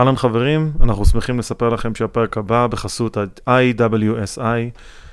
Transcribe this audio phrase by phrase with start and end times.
[0.00, 4.40] אהלן חברים, אנחנו שמחים לספר לכם שהפרק הבא בחסות ה-IWSI,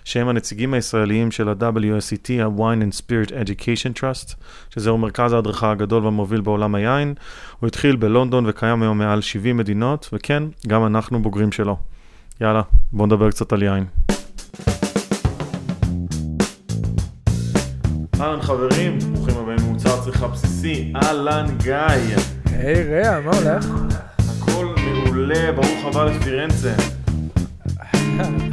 [0.03, 4.35] שהם הנציגים הישראליים של ה-WSET, ה-Wine and Spirit Education Trust,
[4.69, 7.13] שזהו מרכז ההדרכה הגדול והמוביל בעולם היין.
[7.59, 11.77] הוא התחיל בלונדון וקיים היום מעל 70 מדינות, וכן, גם אנחנו בוגרים שלו.
[12.41, 12.61] יאללה,
[12.91, 13.85] בואו נדבר קצת על יין.
[18.21, 21.75] אהלן חברים, ברוכים הבאים ממוצר צריכה בסיסי, אהלן גיא.
[22.45, 23.65] היי רע, מה הולך?
[25.17, 26.73] מעולה, ברוך הבא לפירנצה.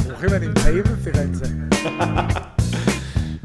[0.08, 1.44] ברוכים הנמצאים בפירנצה.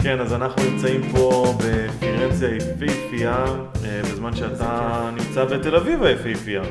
[0.03, 3.45] כן, אז אנחנו נמצאים פה בפירנצה היפהפייה,
[3.85, 6.61] אה, בזמן שאתה נמצא בתל אביב היפהפייה.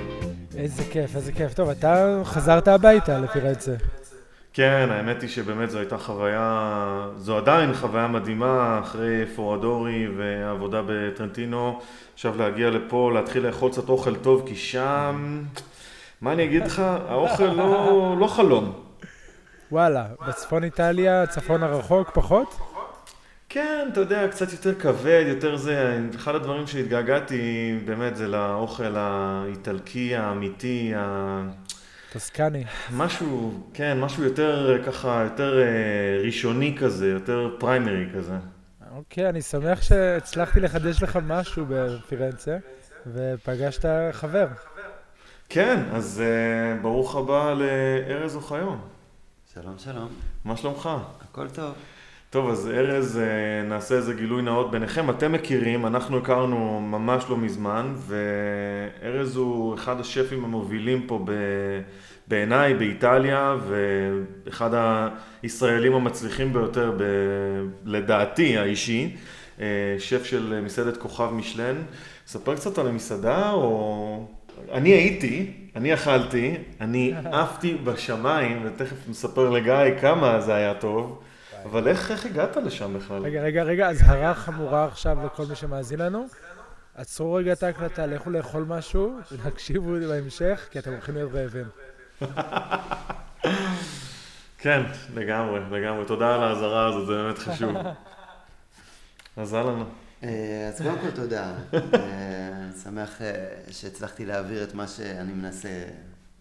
[0.56, 1.54] איזה כיף, איזה כיף.
[1.54, 3.74] טוב, אתה חזרת הביתה לפירנצה.
[4.52, 11.80] כן, האמת היא שבאמת זו הייתה חוויה, זו עדיין חוויה מדהימה אחרי פורדורי והעבודה בטרנטינו.
[12.14, 15.42] עכשיו להגיע לפה, להתחיל לאכול קצת אוכל טוב, כי שם,
[16.20, 18.84] מה אני אגיד לך, האוכל לא, לא חלום.
[19.72, 22.58] וואלה, בצפון איטליה, צפון הרחוק, פחות?
[23.48, 30.16] כן, אתה יודע, קצת יותר כבד, יותר זה, אחד הדברים שהתגעגעתי באמת זה לאוכל האיטלקי
[30.16, 31.42] האמיתי, ה...
[32.12, 32.64] טוסקני.
[32.92, 38.34] משהו, כן, משהו יותר ככה, יותר אה, ראשוני כזה, יותר פריימרי כזה.
[38.96, 42.56] אוקיי, אני שמח שהצלחתי לחדש לך משהו בפירנצה,
[43.06, 44.46] ופגשת חבר.
[45.50, 48.78] כן, אז אה, ברוך הבא לארז אוחיון.
[49.54, 50.08] שלום, שלום.
[50.44, 50.90] מה שלומך?
[51.20, 51.74] הכל טוב.
[52.30, 55.10] טוב, אז ארז, אה, נעשה איזה גילוי נאות ביניכם.
[55.10, 61.32] אתם מכירים, אנחנו הכרנו ממש לא מזמן, וארז הוא אחד השפים המובילים פה ב...
[62.26, 64.70] בעיניי באיטליה, ואחד
[65.42, 67.02] הישראלים המצליחים ביותר, ב...
[67.84, 69.16] לדעתי האישי,
[69.60, 69.66] אה,
[69.98, 71.76] שף של מסעדת כוכב משלן.
[72.26, 74.37] ספר קצת על המסעדה, או...
[74.72, 81.22] אני הייתי, אני אכלתי, אני עפתי בשמיים, ותכף נספר לגיא כמה זה היה טוב.
[81.64, 83.22] אבל איך, איך הגעת לשם בכלל?
[83.22, 86.26] רגע, רגע, רגע, אזהרה חמורה עכשיו לכל מי שמאזין לנו.
[86.94, 91.66] עצרו רגע את ההקלטה, לכו לאכול משהו, ותקשיבו בהמשך, כי אתם הולכים להיות רעבים.
[94.62, 94.82] כן,
[95.14, 96.04] לגמרי, לגמרי.
[96.04, 97.76] תודה על האזהרה הזאת, זה באמת חשוב.
[99.36, 99.82] אז אהלן.
[100.22, 101.52] אה, אז קודם כל תודה.
[101.94, 103.34] אה, שמח אה,
[103.70, 105.68] שהצלחתי להעביר את מה שאני מנסה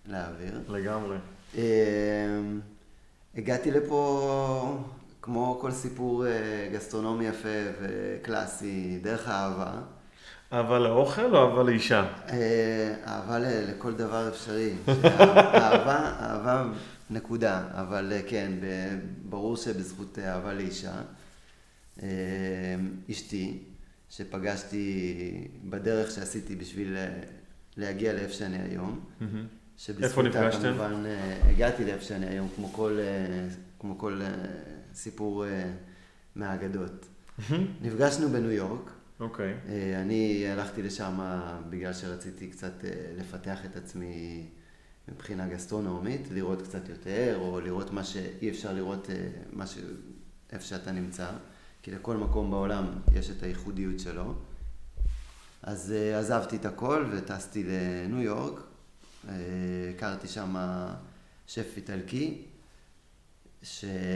[0.05, 0.61] להעביר.
[0.69, 1.17] לגמרי.
[3.35, 4.83] הגעתי לפה
[5.21, 6.25] כמו כל סיפור
[6.73, 7.49] גסטרונומי יפה
[7.81, 9.71] וקלאסי, דרך אהבה.
[10.53, 12.05] אהבה לאוכל או אהבה לאישה?
[13.07, 14.73] אהבה לכל דבר אפשרי.
[15.53, 16.63] אהבה, אהבה
[17.09, 18.51] נקודה, אבל כן,
[19.29, 20.91] ברור שבזכות אהבה לאישה.
[23.11, 23.59] אשתי,
[24.09, 26.97] שפגשתי בדרך שעשיתי בשביל
[27.77, 28.99] להגיע לאיפה שאני היום.
[30.03, 30.61] איפה נפגשתם?
[30.61, 31.03] כמובן
[31.43, 32.99] הגעתי לאיפה שאני היום, כמו כל,
[33.79, 34.21] כמו כל
[34.93, 35.45] סיפור
[36.35, 37.05] מהאגדות.
[37.81, 38.91] נפגשנו בניו יורק.
[39.19, 39.53] אוקיי.
[39.53, 39.95] Okay.
[40.01, 41.19] אני הלכתי לשם
[41.69, 42.73] בגלל שרציתי קצת
[43.17, 44.45] לפתח את עצמי
[45.07, 49.09] מבחינה גסטרונומית, לראות קצת יותר, או לראות מה שאי אפשר לראות,
[49.53, 49.77] מה ש...
[50.51, 51.29] איפה שאתה נמצא.
[51.87, 54.33] כי לכל מקום בעולם יש את הייחודיות שלו.
[55.63, 59.29] אז uh, עזבתי את הכל וטסתי לניו יורק, uh,
[59.95, 60.55] הכרתי שם
[61.47, 62.41] שף איטלקי,
[63.63, 64.09] ששינה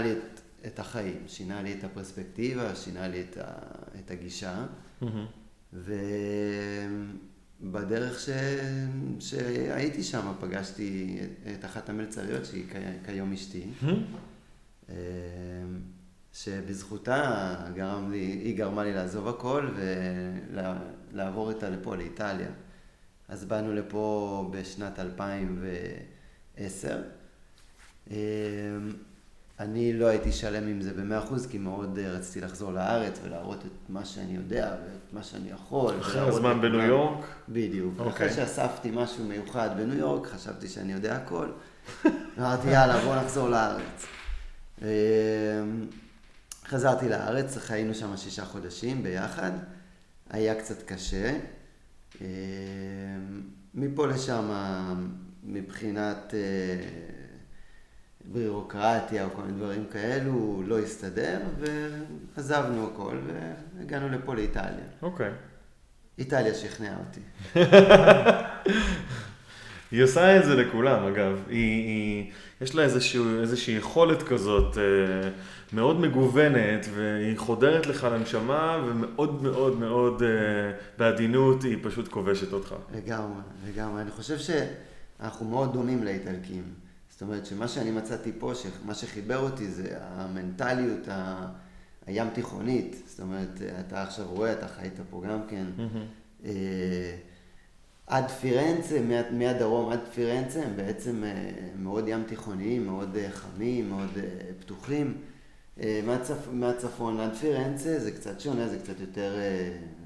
[0.00, 3.44] לי את, את החיים, שינה לי את הפרספקטיבה, שינה לי את, ה,
[3.98, 4.66] את הגישה.
[5.02, 5.06] Mm-hmm.
[7.62, 8.28] ובדרך ש...
[9.20, 11.18] שהייתי שם פגשתי
[11.54, 12.64] את אחת המלצריות שהיא
[13.04, 13.62] כיום אשתי.
[13.82, 14.28] Mm-hmm.
[16.32, 19.68] שבזכותה גרם לי, היא גרמה לי לעזוב הכל
[21.12, 22.48] ולעבור איתה לפה, לאיטליה.
[23.28, 27.02] אז באנו לפה בשנת 2010.
[29.60, 33.70] אני לא הייתי שלם עם זה במאה אחוז, כי מאוד רציתי לחזור לארץ ולהראות את
[33.88, 36.00] מה שאני יודע ואת מה שאני יכול.
[36.00, 37.24] אחרי הזמן בניו יורק?
[37.48, 38.00] בדיוק.
[38.00, 38.08] Okay.
[38.08, 41.46] אחרי שאספתי משהו מיוחד בניו יורק, חשבתי שאני יודע הכל.
[42.38, 44.17] אמרתי, יאללה, בוא נחזור לארץ.
[46.66, 49.50] חזרתי לארץ, חיינו שם שישה חודשים ביחד,
[50.30, 51.38] היה קצת קשה.
[53.74, 54.50] מפה לשם,
[55.44, 56.34] מבחינת
[58.24, 64.86] בירוקרטיה או כל מיני דברים כאלו, לא הסתדר, ועזבנו הכל והגענו לפה לאיטליה.
[65.02, 65.30] אוקיי.
[65.30, 65.32] Okay.
[66.18, 67.20] איטליה שכנעה אותי.
[69.90, 71.42] היא עושה את זה לכולם, אגב.
[71.48, 74.82] היא, היא, יש לה איזשהו, איזושהי יכולת כזאת אה,
[75.72, 80.28] מאוד מגוונת, והיא חודרת לך לנשמה, ומאוד מאוד מאוד אה,
[80.98, 82.74] בעדינות היא פשוט כובשת אותך.
[82.94, 84.02] לגמרי, לגמרי.
[84.02, 86.62] אני חושב שאנחנו מאוד דומים לאיטלקים.
[87.10, 88.52] זאת אומרת שמה שאני מצאתי פה,
[88.84, 91.46] מה שחיבר אותי זה המנטליות ה...
[92.06, 93.02] הים תיכונית.
[93.06, 95.66] זאת אומרת, אתה עכשיו רואה, אתה חיית פה גם כן.
[95.78, 96.46] Mm-hmm.
[98.08, 99.00] עד פירנצה,
[99.30, 104.22] מהדרום עד פירנצה, הם בעצם אה, מאוד ים תיכוניים, מאוד אה, חמים, מאוד אה,
[104.60, 105.14] פתוחים.
[106.06, 106.48] מהצפ...
[106.52, 109.32] מהצפון עד פירנצה זה קצת שונה, זה קצת יותר,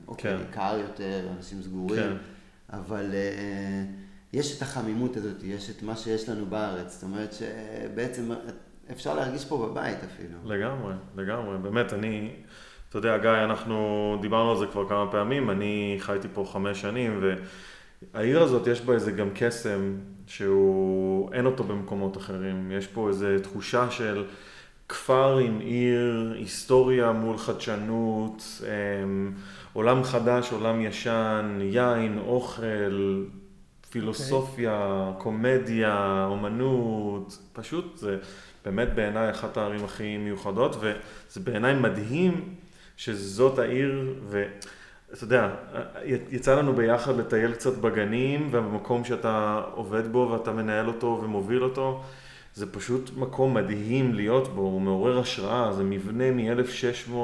[0.08, 0.44] אוקיי, כן.
[0.50, 2.16] קר יותר, אנשים סגורים, כן.
[2.70, 3.14] אבל
[4.32, 8.31] יש את החמימות הזאת, יש את מה שיש לנו בארץ, זאת אומרת שבעצם
[8.90, 10.38] אפשר להרגיש פה בבית אפילו.
[10.44, 12.31] לגמרי, לגמרי, באמת, אני,
[12.88, 17.19] אתה יודע, גיא, אנחנו דיברנו על זה כבר כמה פעמים, אני חייתי פה חמש שנים,
[17.22, 17.34] ו...
[18.14, 19.94] העיר הזאת יש בה איזה גם קסם
[20.26, 22.72] שהוא, אין אותו במקומות אחרים.
[22.72, 24.25] יש פה איזה תחושה של
[24.88, 29.32] כפר עם עיר, היסטוריה מול חדשנות, אמ,
[29.72, 33.25] עולם חדש, עולם ישן, יין, אוכל,
[33.90, 35.22] פילוסופיה, okay.
[35.22, 38.19] קומדיה, אומנות, פשוט זה
[38.64, 42.54] באמת בעיניי אחת הערים הכי מיוחדות, וזה בעיניי מדהים
[42.96, 44.44] שזאת העיר, ו...
[45.12, 45.55] אתה יודע,
[46.31, 52.03] יצא לנו ביחד לטייל קצת בגנים, ובמקום שאתה עובד בו ואתה מנהל אותו ומוביל אותו,
[52.55, 57.14] זה פשוט מקום מדהים להיות בו, הוא מעורר השראה, זה מבנה מ-1600,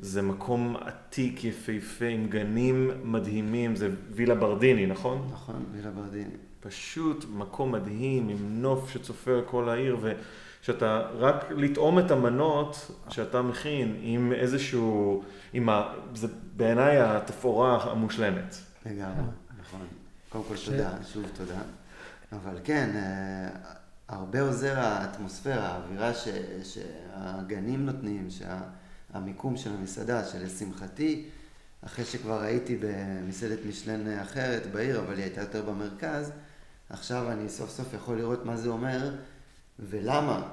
[0.00, 5.28] זה מקום עתיק, יפהפה, עם גנים מדהימים, זה וילה ברדיני, נכון?
[5.32, 6.34] נכון, וילה ברדיני.
[6.60, 10.12] פשוט מקום מדהים, עם נוף שצופה על כל העיר, ו...
[10.66, 15.22] שאתה רק לטעום את המנות שאתה מכין עם איזשהו,
[15.52, 15.94] עם ה...
[16.14, 18.56] זה בעיניי התפאורה המושלמת.
[18.86, 19.24] לגמרי,
[19.60, 19.86] נכון.
[20.28, 21.58] קודם כל תודה, שוב תודה.
[22.32, 23.48] אבל כן, אה,
[24.08, 26.28] הרבה עוזר האטמוספירה, האווירה ש,
[26.62, 31.28] שהגנים נותנים, שהמיקום של המסעדה, שלשמחתי,
[31.84, 36.32] אחרי שכבר הייתי במסעדת משלן אחרת בעיר, אבל היא הייתה יותר במרכז,
[36.90, 39.10] עכשיו אני סוף סוף יכול לראות מה זה אומר
[39.78, 40.48] ולמה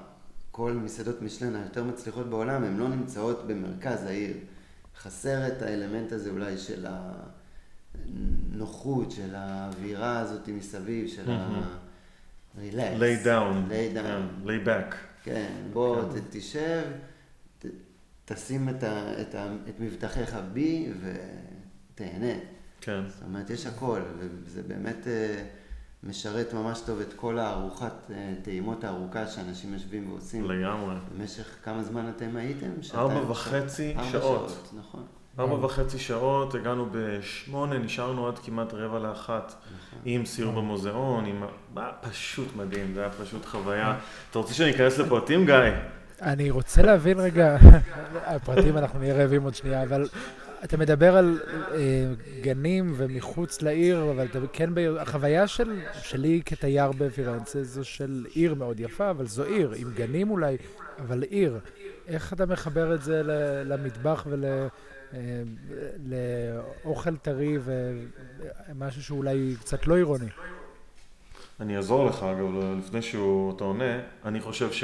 [0.51, 4.37] כל מסעדות משלן היותר מצליחות בעולם, הן לא נמצאות במרכז העיר.
[4.97, 6.85] חסר את האלמנט הזה אולי של
[8.53, 12.99] הנוחות, של האווירה הזאת מסביב, של ה-relax.
[12.99, 13.69] lay down.
[13.69, 14.47] lay down.
[14.47, 14.95] lay back.
[15.23, 16.19] כן, בוא כן.
[16.29, 16.83] תשב,
[18.25, 22.33] תשים את, ה, את, ה, את מבטחיך בי ותהנה.
[22.81, 23.01] כן.
[23.07, 25.07] זאת אומרת, יש הכל, וזה באמת...
[25.07, 25.43] אה,
[26.03, 30.51] משרת ממש טוב את כל הארוחת אה, טעימות הארוכה שאנשים יושבים ועושים.
[30.51, 30.95] לגמרי.
[31.17, 32.67] במשך כמה זמן אתם הייתם?
[32.95, 34.49] ארבע וחצי שעות.
[34.49, 35.03] שעות, נכון.
[35.39, 39.99] ארבע וחצי שעות, הגענו בשמונה, נשארנו עד כמעט רבע לאחת, נכון.
[40.05, 41.43] עם סיור במוזיאון, עם...
[42.01, 43.97] פשוט מדהים, זה היה פשוט חוויה.
[44.31, 45.55] אתה רוצה שאני אכנס לפרטים, גיא?
[46.21, 47.57] אני רוצה להבין רגע,
[48.25, 50.07] הפרטים אנחנו נהיה רעבים עוד שנייה, אבל
[50.63, 51.39] אתה מדבר על
[51.71, 52.05] אה,
[52.41, 58.53] גנים ומחוץ לעיר, אבל אתה כן, בעיר, החוויה של, שלי כתייר בפירנצה זו של עיר
[58.53, 60.57] מאוד יפה, אבל זו עיר, עם גנים אולי,
[60.99, 61.59] אבל עיר.
[62.07, 63.21] איך אתה מחבר את זה
[63.65, 64.27] למטבח
[66.05, 70.29] ולאוכל אה, טרי ומשהו שאולי קצת לא עירוני?
[71.59, 73.99] אני אעזור לך, אגב, לפני שאתה עונה.
[74.25, 74.83] אני חושב ש...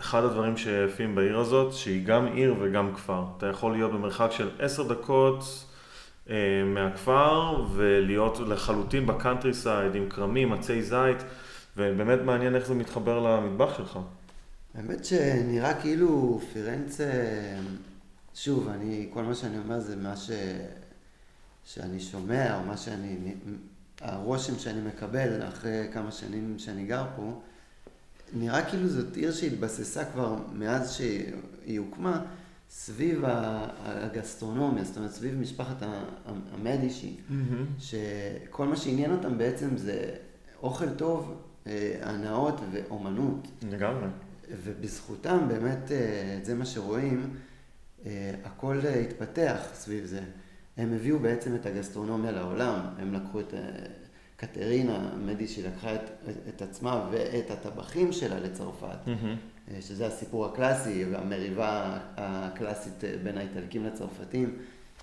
[0.00, 3.24] אחד הדברים שיפים בעיר הזאת, שהיא גם עיר וגם כפר.
[3.36, 5.44] אתה יכול להיות במרחק של עשר דקות
[6.30, 6.34] אה,
[6.64, 11.24] מהכפר ולהיות לחלוטין ב countryside עם כרמים, עצי זית,
[11.76, 13.98] ובאמת מעניין איך זה מתחבר למטבח שלך.
[14.74, 17.10] האמת שנראה כאילו פירנצה,
[18.34, 20.30] שוב, אני, כל מה שאני אומר זה מה ש,
[21.64, 23.34] שאני שומע, או מה שאני,
[24.00, 27.40] הרושם שאני מקבל אחרי כמה שנים שאני גר פה,
[28.34, 32.24] נראה כאילו זאת עיר שהתבססה כבר מאז שהיא הוקמה
[32.70, 33.22] סביב
[33.84, 35.82] הגסטרונומיה, זאת אומרת סביב משפחת
[36.52, 37.80] המדישי, mm-hmm.
[37.80, 40.14] שכל מה שעניין אותם בעצם זה
[40.62, 41.34] אוכל טוב,
[41.66, 43.48] אה, הנאות ואומנות.
[43.70, 44.08] לגמרי.
[44.64, 47.34] ובזכותם באמת, אה, זה מה שרואים,
[48.06, 50.20] אה, הכל התפתח סביב זה.
[50.76, 53.54] הם הביאו בעצם את הגסטרונומיה לעולם, הם לקחו את
[54.40, 56.10] קטרינה מדישי לקחה את,
[56.48, 59.72] את עצמה ואת הטבחים שלה לצרפת, mm-hmm.
[59.80, 64.56] שזה הסיפור הקלאסי והמריבה הקלאסית בין האיטלקים לצרפתים,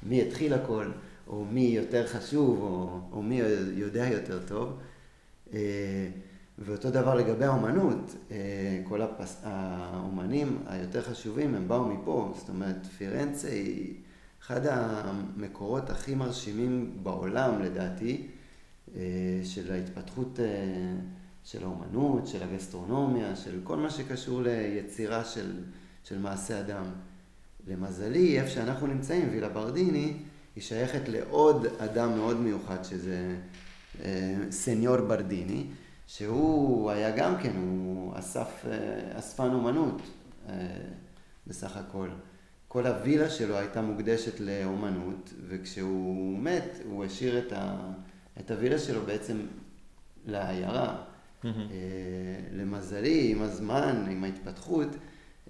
[0.03, 0.91] מי התחיל הכל,
[1.27, 3.41] או מי יותר חשוב, או, או מי
[3.73, 4.77] יודע יותר טוב.
[5.53, 5.59] אה,
[6.59, 8.37] ואותו דבר לגבי האומנות, אה,
[8.83, 9.41] כל הפס...
[9.43, 13.93] האומנים היותר חשובים הם באו מפה, זאת אומרת פירנצה היא
[14.41, 18.27] אחד המקורות הכי מרשימים בעולם לדעתי
[19.43, 20.39] של ההתפתחות
[21.43, 25.63] של האומנות, של הגסטרונומיה, של כל מה שקשור ליצירה של,
[26.03, 26.85] של מעשה אדם.
[27.67, 30.13] למזלי, איפה שאנחנו נמצאים, וילה ברדיני,
[30.55, 33.35] היא שייכת לעוד אדם מאוד מיוחד, שזה
[34.03, 35.65] אה, סניור ברדיני,
[36.07, 40.01] שהוא היה גם כן, הוא אסף, אה, אספן אומנות
[40.49, 40.53] אה,
[41.47, 42.09] בסך הכל.
[42.67, 47.91] כל הווילה שלו הייתה מוקדשת לאומנות, וכשהוא מת, הוא השאיר את, ה,
[48.39, 49.37] את הווילה שלו בעצם
[50.25, 51.03] לעיירה.
[51.43, 51.47] Mm-hmm.
[52.51, 54.87] למזלי, עם הזמן, עם ההתפתחות,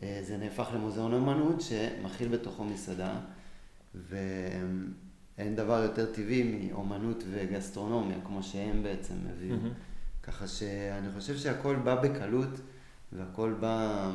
[0.02, 3.20] זה נהפך למוזיאון אומנות שמכיל בתוכו מסעדה,
[3.96, 9.60] ואין דבר יותר טבעי מאומנות וגסטרונומיה, כמו שהם בעצם מביאים.
[9.66, 10.24] Mm-hmm.
[10.24, 12.62] ככה שאני חושב שהכל בא בקלות,
[13.14, 14.12] והכל בא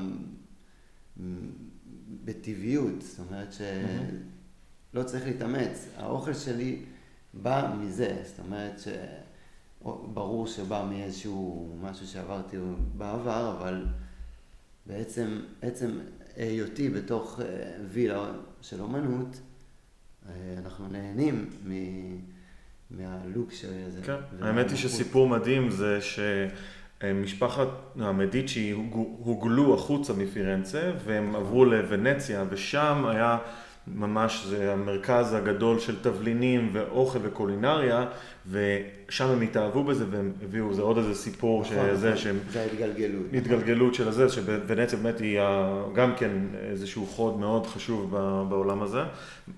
[2.25, 5.89] בטבעיות, זאת אומרת שלא צריך להתאמץ.
[5.97, 6.83] האוכל שלי
[7.35, 8.81] בא מזה, זאת אומרת
[9.81, 12.57] שברור שבא מאיזשהו משהו שעברתי
[12.97, 13.87] בעבר, אבל
[14.87, 15.91] בעצם עצם
[16.37, 17.47] היותי בתוך אה,
[17.89, 18.31] וילה
[18.63, 19.41] של אומנות,
[20.29, 21.73] אה, אנחנו נהנים מ...
[22.91, 24.01] מהלוק של זה.
[24.03, 25.99] כן, האמת היא שסיפור מדהים זה
[27.03, 27.69] שמשפחת
[28.01, 28.71] המדיצ'י
[29.19, 33.39] הוגלו החוצה מפירנצה והם עברו לוונציה ושם היה
[33.95, 38.07] ממש, זה המרכז הגדול של תבלינים ואוכל וקולינריה
[38.51, 42.23] ושם הם התאהבו בזה והם הביאו, זה עוד איזה סיפור נכון, שזה, נכון.
[42.23, 42.39] שהם...
[42.51, 43.27] זה ההתגלגלות.
[43.33, 45.41] התגלגלות של הזה, שוונציה באמת היא
[45.95, 46.31] גם כן
[46.61, 48.11] איזשהו חוד מאוד חשוב
[48.49, 49.03] בעולם הזה.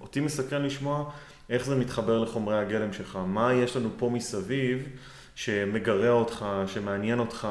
[0.01, 1.11] אותי מסקרן לשמוע
[1.51, 4.89] איך זה מתחבר לחומרי הגלם שלך, מה יש לנו פה מסביב.
[5.35, 7.49] שמגרה אותך, שמעניין אותך,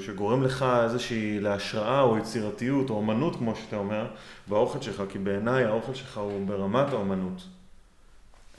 [0.00, 4.06] שגורם לך איזושהי להשראה או יצירתיות או אמנות, כמו שאתה אומר,
[4.48, 7.42] באוכל שלך, כי בעיניי האוכל שלך הוא ברמת האמנות.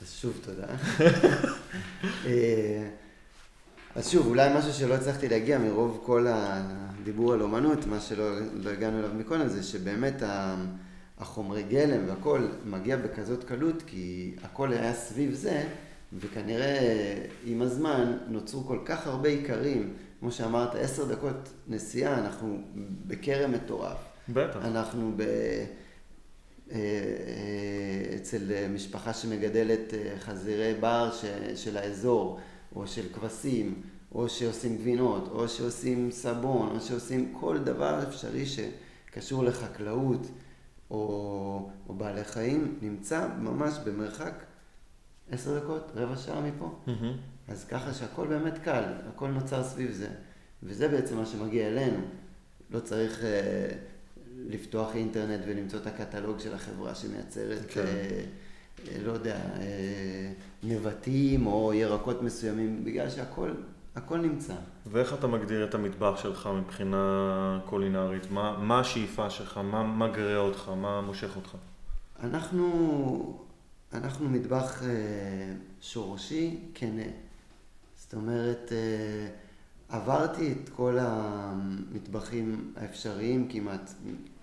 [0.01, 0.67] אז שוב, תודה.
[2.25, 2.87] אה,
[3.95, 8.69] אז שוב, אולי משהו שלא הצלחתי להגיע מרוב כל הדיבור על אומנות, מה שלא לא
[8.69, 10.23] הגענו אליו מקודם, זה שבאמת
[11.17, 15.63] החומרי גלם והכל מגיע בכזאת קלות, כי הכל היה סביב זה,
[16.13, 22.61] וכנראה עם הזמן נוצרו כל כך הרבה עיקרים, כמו שאמרת, עשר דקות נסיעה, אנחנו
[23.07, 23.97] בכרם מטורף.
[24.29, 24.59] בטח.
[24.65, 25.21] אנחנו ב...
[26.71, 31.11] אה, אצל משפחה שמגדלת אה, חזירי בר
[31.55, 32.39] של האזור,
[32.75, 33.81] או של כבשים,
[34.15, 40.27] או שעושים גבינות, או שעושים סבון, או שעושים כל דבר אפשרי שקשור לחקלאות
[40.91, 44.43] או, או בעלי חיים, נמצא ממש במרחק
[45.31, 46.75] עשר דקות, רבע שעה מפה.
[46.87, 47.51] Mm-hmm.
[47.51, 50.07] אז ככה שהכל באמת קל, הכל נוצר סביב זה.
[50.63, 51.99] וזה בעצם מה שמגיע אלינו.
[52.71, 53.23] לא צריך uh,
[54.49, 57.83] לפתוח אינטרנט ולמצוא את הקטלוג של החברה שמייצרת, כן.
[58.77, 59.59] uh, לא יודע, uh,
[60.63, 63.51] נבטים או ירקות מסוימים, בגלל שהכל
[63.95, 64.53] הכל נמצא.
[64.85, 68.31] ואיך אתה מגדיר את המטבח שלך מבחינה קולינרית?
[68.31, 69.57] מה, מה השאיפה שלך?
[69.57, 70.71] מה מגרה אותך?
[70.81, 71.55] מה מושך אותך?
[72.23, 73.44] אנחנו
[73.95, 74.89] אנחנו מטבח אה,
[75.81, 77.09] שורשי כנה.
[77.97, 79.27] זאת אומרת, אה,
[79.89, 83.93] עברתי את כל המטבחים האפשריים כמעט,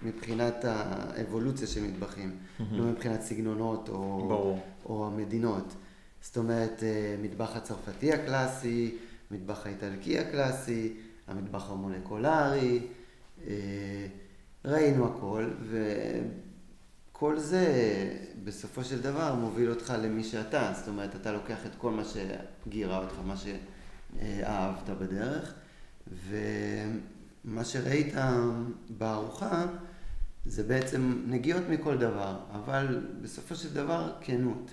[0.03, 2.37] מבחינת האבולוציה של מטבחים.
[2.71, 5.75] לא מבחינת סגנונות או, או המדינות.
[6.21, 8.95] זאת אומרת, אה, מטבח הצרפתי הקלאסי,
[9.31, 10.93] מטבח האיטלקי הקלאסי,
[11.29, 12.81] המטבח המולקולרי,
[14.65, 15.51] ראינו הכל,
[17.13, 17.67] וכל זה
[18.45, 22.99] בסופו של דבר מוביל אותך למי שאתה, זאת אומרת, אתה לוקח את כל מה שגירה
[22.99, 25.55] אותך, מה שאהבת בדרך,
[26.29, 28.15] ומה שראית
[28.91, 29.67] בארוחה
[30.47, 34.71] זה בעצם נגיעות מכל דבר, אבל בסופו של דבר כנות.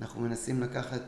[0.00, 1.02] אנחנו מנסים לקחת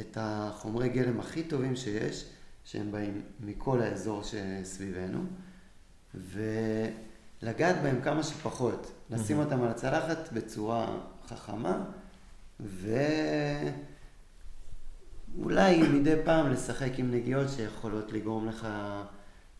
[0.00, 2.24] את החומרי גלם הכי טובים שיש,
[2.64, 5.24] שהם באים מכל האזור שסביבנו,
[7.42, 10.96] ולגעת בהם כמה שפחות, לשים אותם על הצלחת בצורה
[11.28, 11.82] חכמה,
[15.36, 18.68] ואולי מדי פעם לשחק עם נגיעות שיכולות לגרום לך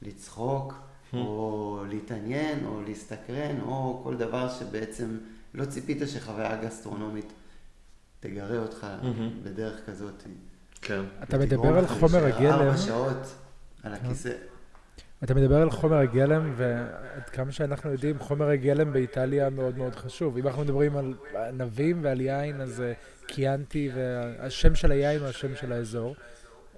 [0.02, 1.16] לצחוק, hmm.
[1.16, 5.18] או להתעניין, או להסתקרן, או כל דבר שבעצם
[5.54, 7.32] לא ציפית שחוויה גסטרונומית
[8.20, 9.06] תגרה אותך hmm.
[9.44, 10.22] בדרך כזאת.
[10.82, 11.02] כן.
[11.22, 12.52] אתה מדבר על חומר הגלם.
[12.52, 13.34] ארבע שעות
[13.82, 14.32] על הכיסא.
[15.24, 20.36] אתה מדבר על חומר הגלם, ועד כמה שאנחנו יודעים, חומר הגלם באיטליה מאוד מאוד חשוב.
[20.36, 21.14] אם אנחנו מדברים על
[21.48, 22.82] ענבים ועל יין, אז
[23.26, 26.16] קיאנטי, והשם של היין הוא השם של האזור.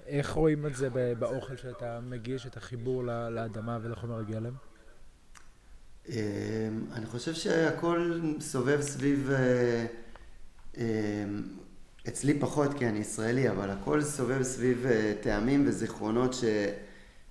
[0.05, 4.53] איך רואים את זה באוכל שאתה מגיש, את החיבור לאדמה ולחומר הגלם?
[6.09, 6.15] אמ,
[6.93, 9.31] אני חושב שהכל סובב סביב
[10.77, 10.83] אמ,
[12.07, 16.43] אצלי פחות כי אני ישראלי, אבל הכל סובב סביב אה, טעמים וזיכרונות ש...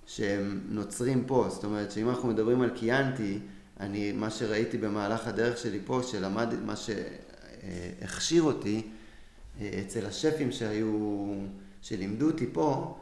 [0.05, 1.47] שהם נוצרים פה.
[1.49, 3.39] זאת אומרת שאם אנחנו מדברים על קיאנטי,
[3.79, 8.87] אני, מה שראיתי במהלך הדרך שלי פה, שלמד, מה שהכשיר אותי
[9.61, 11.33] אה, אצל השפים שהיו,
[11.81, 12.97] שלימדו אותי פה,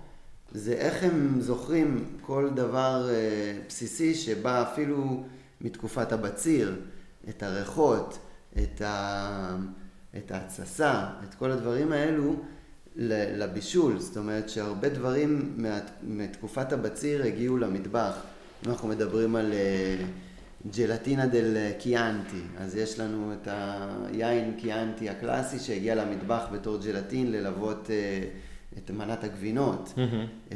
[0.52, 5.24] זה איך הם זוכרים כל דבר אה, בסיסי שבא אפילו
[5.62, 6.82] מתקופת הבציר,
[7.30, 8.18] את הריחות,
[8.58, 9.58] את, ה...
[10.18, 12.36] את ההתססה, את כל הדברים האלו
[12.96, 14.00] לבישול.
[14.00, 15.58] זאת אומרת שהרבה דברים
[16.04, 18.18] מתקופת הבציר הגיעו למטבח.
[18.66, 19.96] אם אנחנו מדברים על אה,
[20.76, 27.90] ג'לטינה דל קיאנטי, אז יש לנו את היין קיאנטי הקלאסי שהגיע למטבח בתור ג'לטין ללוות
[27.90, 28.24] אה,
[28.78, 29.94] את מנת הגבינות.
[29.96, 30.54] Mm-hmm.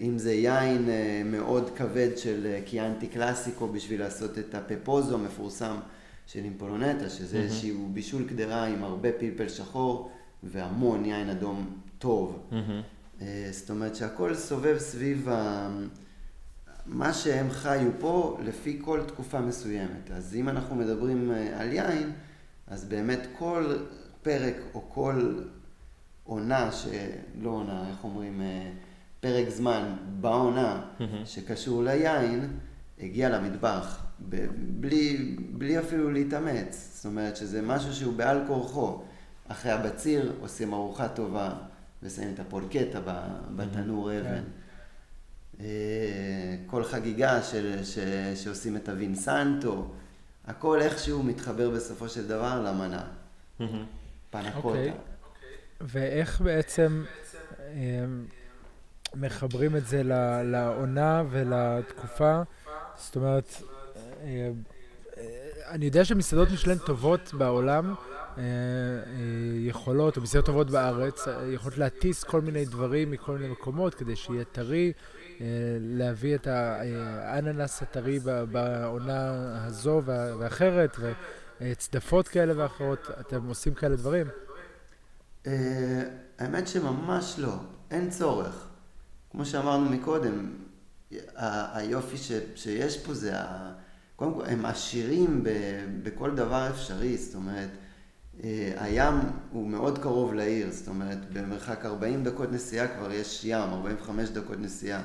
[0.00, 0.88] אם זה יין
[1.24, 5.76] מאוד כבד של קיאנטי קלאסיקו בשביל לעשות את הפפוזו המפורסם.
[6.26, 7.40] של אימפולונטה, שזה mm-hmm.
[7.40, 10.10] איזשהו בישול קדרה עם הרבה פלפל שחור
[10.52, 12.48] והמון יין אדום טוב.
[12.50, 13.24] Mm-hmm.
[13.50, 15.68] זאת אומרת שהכל סובב סביב ה...
[16.86, 20.10] מה שהם חיו פה לפי כל תקופה מסוימת.
[20.10, 22.12] אז אם אנחנו מדברים אה, על יין,
[22.66, 23.76] אז באמת כל
[24.22, 25.38] פרק או כל
[26.24, 28.70] עונה, שלא עונה, איך אומרים, אה,
[29.20, 31.02] פרק זמן בעונה mm-hmm.
[31.24, 32.58] שקשור ליין,
[33.00, 34.02] הגיע למטבח.
[34.80, 36.90] בלי, בלי אפילו להתאמץ.
[36.94, 39.02] זאת אומרת שזה משהו שהוא בעל כורחו.
[39.48, 41.50] אחרי הבציר עושים ארוחה טובה
[42.02, 43.00] ושמים את הפולקטה
[43.56, 44.18] בתנור כן.
[44.18, 44.42] אבן.
[45.60, 47.98] אה, כל חגיגה של, ש,
[48.34, 49.90] שעושים את הווינסנטו,
[50.46, 53.06] הכל איכשהו מתחבר בסופו של דבר למנה.
[54.30, 54.68] פנקוטה.
[54.68, 54.92] אוקיי.
[55.80, 57.04] ואיך בעצם
[57.60, 58.04] אה,
[59.14, 60.02] מחברים את זה
[60.44, 62.42] לעונה ולתקופה?
[62.96, 63.62] זאת אומרת,
[64.22, 64.50] אה,
[65.68, 68.15] אני יודע שמסעדות משלן טובות בעולם אה, אה,
[69.58, 71.24] יכולות, או מסעדות טובות בארץ,
[71.54, 74.92] יכולות להטיס כל מיני דברים מכל מיני מקומות כדי שיהיה טרי,
[75.80, 78.18] להביא את האננס הטרי
[78.52, 79.32] בעונה
[79.66, 80.02] הזו
[80.38, 80.96] ואחרת,
[81.60, 83.08] וצדפות כאלה ואחרות.
[83.20, 84.26] אתם עושים כאלה דברים?
[86.38, 87.54] האמת שממש לא,
[87.90, 88.68] אין צורך.
[89.30, 90.52] כמו שאמרנו מקודם,
[91.74, 92.16] היופי
[92.54, 93.32] שיש פה זה
[94.16, 95.44] קודם כל, הם עשירים
[96.02, 97.74] בכל דבר אפשרי, זאת אומרת, אה,
[98.76, 99.14] הים
[99.50, 104.58] הוא מאוד קרוב לעיר, זאת אומרת, במרחק 40 דקות נסיעה כבר יש ים, 45 דקות
[104.60, 105.02] נסיעה.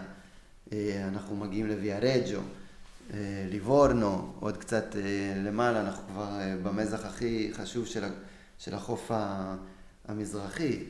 [0.73, 2.39] אה, אנחנו מגיעים לוויארג'ו,
[3.13, 4.95] אה, ליבורנו, עוד קצת
[5.45, 7.85] למעלה, אנחנו כבר במזח הכי חשוב
[8.57, 9.11] של, החוף
[10.07, 10.83] המזרחי.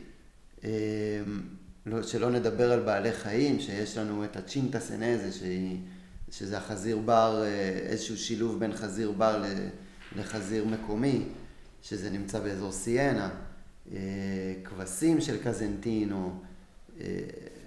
[1.86, 5.78] לא, שלא נדבר על בעלי חיים, שיש לנו את הצ'ינטה סנזה, שהיא...
[6.32, 9.44] שזה החזיר בר, אה, איזשהו שילוב בין חזיר בר
[10.16, 11.24] לחזיר מקומי,
[11.82, 13.30] שזה נמצא באזור סיינה,
[13.92, 13.98] אה,
[14.64, 16.34] כבשים של קזנטינו,
[17.02, 17.06] אה,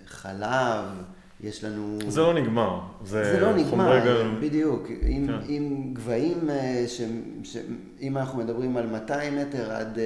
[0.07, 0.85] חלב,
[1.41, 1.99] יש לנו...
[2.09, 2.81] זה לא נגמר.
[3.05, 4.31] זה, זה לא נגמר, גל...
[4.41, 4.87] בדיוק.
[5.03, 5.33] עם, כן.
[5.49, 6.51] עם גבהים,
[6.87, 7.01] ש,
[7.43, 7.57] ש,
[8.01, 9.99] אם אנחנו מדברים על 200 מטר עד,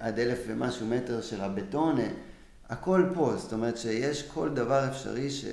[0.00, 2.06] עד אלף ומשהו מטר של הבטונה,
[2.68, 5.44] הכל פה, זאת אומרת שיש כל דבר אפשרי ש...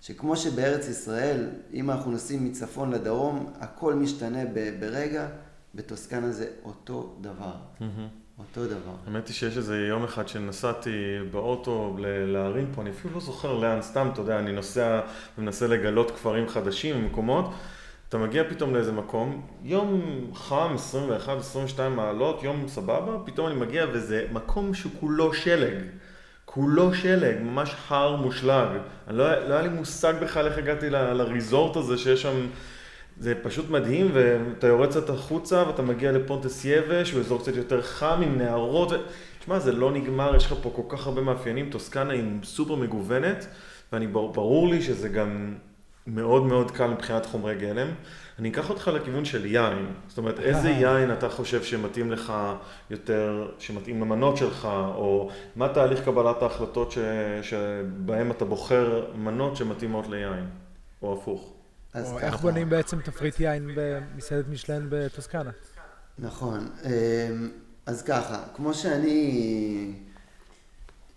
[0.00, 4.40] שכמו שבארץ ישראל, אם אנחנו נוסעים מצפון לדרום, הכל משתנה
[4.80, 5.26] ברגע,
[5.74, 7.54] בטוסקנה זה אותו דבר.
[8.38, 8.94] אותו דבר.
[9.06, 10.90] האמת היא שיש איזה יום אחד שנסעתי
[11.30, 15.00] באוטו להרים פה, אני אפילו לא זוכר לאן, סתם, אתה יודע, אני נוסע
[15.38, 17.50] ומנסה לגלות כפרים חדשים, מקומות,
[18.08, 20.02] אתה מגיע פתאום לאיזה מקום, יום
[20.34, 20.74] חם,
[21.76, 25.74] 21-22 מעלות, יום סבבה, פתאום אני מגיע וזה מקום שכולו שלג.
[26.44, 28.68] כולו שלג, ממש הר מושלג.
[29.08, 32.46] אני לא, לא היה לי מושג בכלל איך הגעתי ל, לריזורט הזה שיש שם,
[33.18, 37.82] זה פשוט מדהים, ואתה יורד קצת החוצה ואתה מגיע לפונטס יבש, הוא אזור קצת יותר
[37.82, 38.92] חם עם נהרות.
[38.92, 38.96] ו...
[39.44, 43.46] תשמע, זה לא נגמר, יש לך פה כל כך הרבה מאפיינים, טוסקנה היא סופר מגוונת,
[43.92, 45.54] ואני ברור לי שזה גם
[46.06, 47.88] מאוד מאוד קל מבחינת חומרי גלם.
[48.38, 49.86] אני אקח אותך לכיוון של יין.
[50.08, 52.32] זאת אומרת, איזה יין אתה חושב שמתאים לך
[52.90, 56.98] יותר, שמתאים למנות שלך, או מה תהליך קבלת ההחלטות ש...
[57.42, 60.46] שבהם אתה בוחר מנות שמתאימות ליין,
[61.02, 61.53] או הפוך.
[61.94, 65.50] או איך בונים בעצם תפריט יין במסעדת משלן בטוסקנה?
[66.18, 66.68] נכון.
[66.84, 66.90] אמ,
[67.86, 69.92] אז ככה, כמו שאני...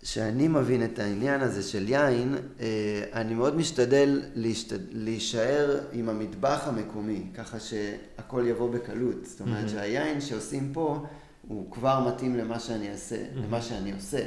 [0.02, 4.78] שאני מבין את העניין הזה של יין, אה, אני מאוד משתדל להשתד...
[4.90, 9.26] להישאר עם המטבח המקומי, ככה שהכל יבוא בקלות.
[9.26, 9.70] זאת אומרת mm-hmm.
[9.70, 11.06] שהיין שעושים פה,
[11.48, 13.38] הוא כבר מתאים למה שאני אעשה, mm-hmm.
[13.38, 14.26] למה שאני עושה.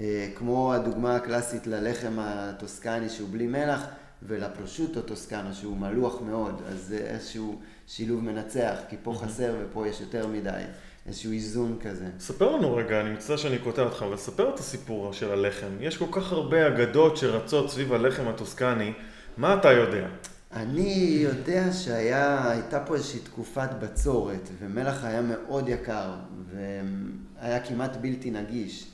[0.00, 3.80] אה, כמו הדוגמה הקלאסית ללחם הטוסקני שהוא בלי מלח,
[4.26, 9.26] ולפרושוטו טוסקנה שהוא מלוח מאוד, אז זה איזשהו שילוב מנצח, כי פה mm-hmm.
[9.26, 10.62] חסר ופה יש יותר מדי.
[11.06, 12.06] איזשהו איזון כזה.
[12.18, 15.68] ספר לנו רגע, אני מצטער שאני קוטע אותך, אבל ספר את הסיפור של הלחם.
[15.80, 18.92] יש כל כך הרבה אגדות שרצות סביב הלחם הטוסקני,
[19.36, 20.06] מה אתה יודע?
[20.52, 26.10] אני יודע שהייתה פה איזושהי תקופת בצורת, ומלח היה מאוד יקר,
[26.50, 28.86] והיה כמעט בלתי נגיש.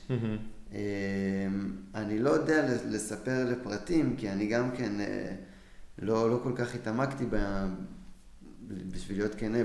[0.71, 0.77] אמ,
[1.95, 5.35] אני לא יודע לספר לפרטים, כי אני גם כן אה,
[5.99, 7.65] לא, לא כל כך התעמקתי ב,
[8.67, 9.57] בשביל להיות כנה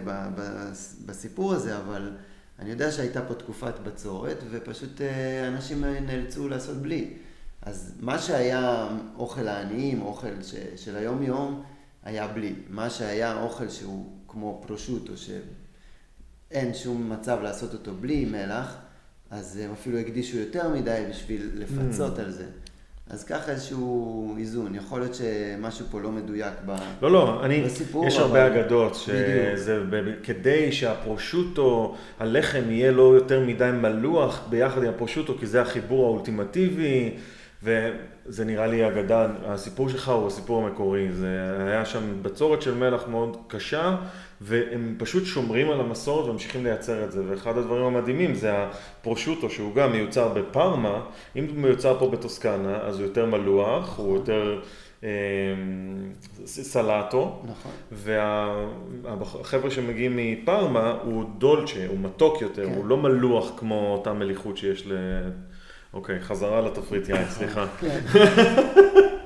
[1.06, 2.16] בסיפור הזה, אבל
[2.58, 7.16] אני יודע שהייתה פה תקופת בצורת, ופשוט אה, אנשים נאלצו לעשות בלי.
[7.62, 11.62] אז מה שהיה אוכל העניים, אוכל ש, של היום-יום,
[12.02, 12.54] היה בלי.
[12.68, 18.76] מה שהיה אוכל שהוא כמו פרושוטו, שאין שום מצב לעשות אותו בלי מלח,
[19.30, 22.22] אז הם אפילו הקדישו יותר מדי בשביל לפצות mm.
[22.22, 22.44] על זה.
[23.10, 26.76] אז ככה איזשהו איזון, יכול להיות שמשהו פה לא מדויק ב...
[27.02, 29.82] לא, לא, אני, בסיפור, יש הרבה אגדות, שזה
[30.22, 37.14] כדי שהפרושוטו, הלחם יהיה לא יותר מדי מלוח ביחד עם הפרושוטו, כי זה החיבור האולטימטיבי,
[37.62, 43.08] וזה נראה לי אגדה, הסיפור שלך הוא הסיפור המקורי, זה היה שם בצורת של מלח
[43.08, 43.96] מאוד קשה,
[44.40, 49.74] והם פשוט שומרים על המסורת וממשיכים לייצר את זה, ואחד הדברים המדהימים זה הפרושוטו שהוא
[49.74, 51.00] גם מיוצר בפארמה,
[51.36, 54.60] אם הוא מיוצר פה בטוסקנה אז הוא יותר מלוח, הוא יותר
[55.04, 55.08] אה,
[56.44, 57.72] סלטו, נכון.
[59.04, 62.74] והחבר'ה שמגיעים מפארמה הוא דולצ'ה, הוא מתוק יותר, כן.
[62.74, 64.92] הוא לא מלוח כמו אותה מליחות שיש ל...
[65.94, 67.66] אוקיי, חזרה לתפריט יין, סליחה.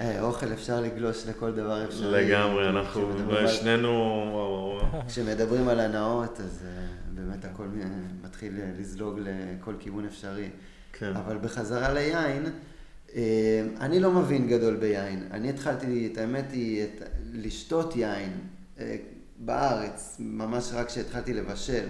[0.00, 2.24] אה, אוכל אפשר לגלוש לכל דבר אפשרי.
[2.24, 3.12] לגמרי, אנחנו
[3.48, 4.80] שנינו...
[5.08, 7.66] כשמדברים על הנאות, אז אה, באמת הכל
[8.24, 10.48] מתחיל לזלוג לכל כיוון אפשרי.
[10.92, 11.12] כן.
[11.16, 12.46] אבל בחזרה ליין,
[13.14, 15.28] אה, אני לא מבין גדול ביין.
[15.30, 17.02] אני התחלתי, את האמת היא, את,
[17.32, 18.32] לשתות יין
[19.38, 21.84] בארץ, ממש רק כשהתחלתי לבשל.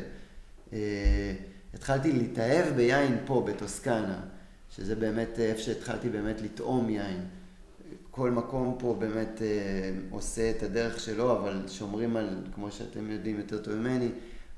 [1.75, 4.21] התחלתי להתאהב ביין פה, בטוסקנה,
[4.77, 7.21] שזה באמת איפה שהתחלתי באמת לטעום יין.
[8.14, 13.38] כל מקום פה באמת אה, עושה את הדרך שלו, אבל שומרים על, כמו שאתם יודעים
[13.38, 14.09] יותר טוב ממני,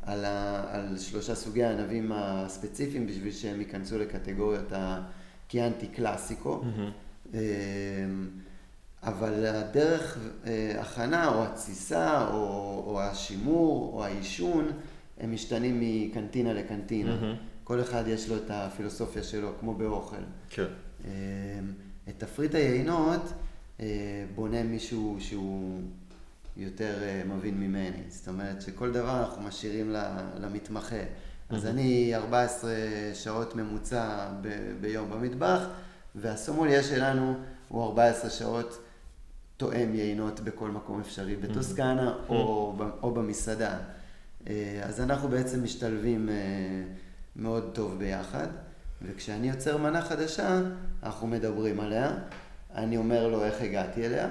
[0.03, 6.63] על, ה, על שלושה סוגי הענבים הספציפיים בשביל שהם ייכנסו לקטגוריות הקיאנטי קלאסיקו.
[6.63, 7.35] Mm-hmm.
[9.03, 14.71] אבל הדרך אה, הכנה או התסיסה או, או השימור או העישון
[15.21, 17.19] הם משתנים מקנטינה לקנטינה.
[17.21, 17.65] Mm-hmm.
[17.65, 20.23] כל אחד יש לו את הפילוסופיה שלו, כמו באוכל.
[20.51, 20.67] כן.
[22.09, 23.44] את תפריט היינות אה,
[24.35, 25.81] בונה מישהו שהוא
[26.57, 28.03] יותר אה, מבין ממני.
[28.09, 29.91] זאת אומרת שכל דבר אנחנו משאירים
[30.41, 30.97] למתמחה.
[31.51, 32.71] אז אני 14
[33.15, 35.61] שעות ממוצע ב- ביום במטבח,
[36.15, 37.35] והסומוליה שלנו
[37.69, 38.85] הוא 14 שעות
[39.57, 43.79] תואם יינות בכל מקום אפשרי בטוסקנה או, או במסעדה.
[44.49, 46.29] אה, אז אנחנו בעצם משתלבים
[47.37, 48.47] מאוד טוב ביחד,
[49.03, 50.61] וכשאני יוצר מנה חדשה,
[51.03, 52.11] אנחנו מדברים עליה.
[52.75, 54.29] אני אומר לו איך הגעתי אליה,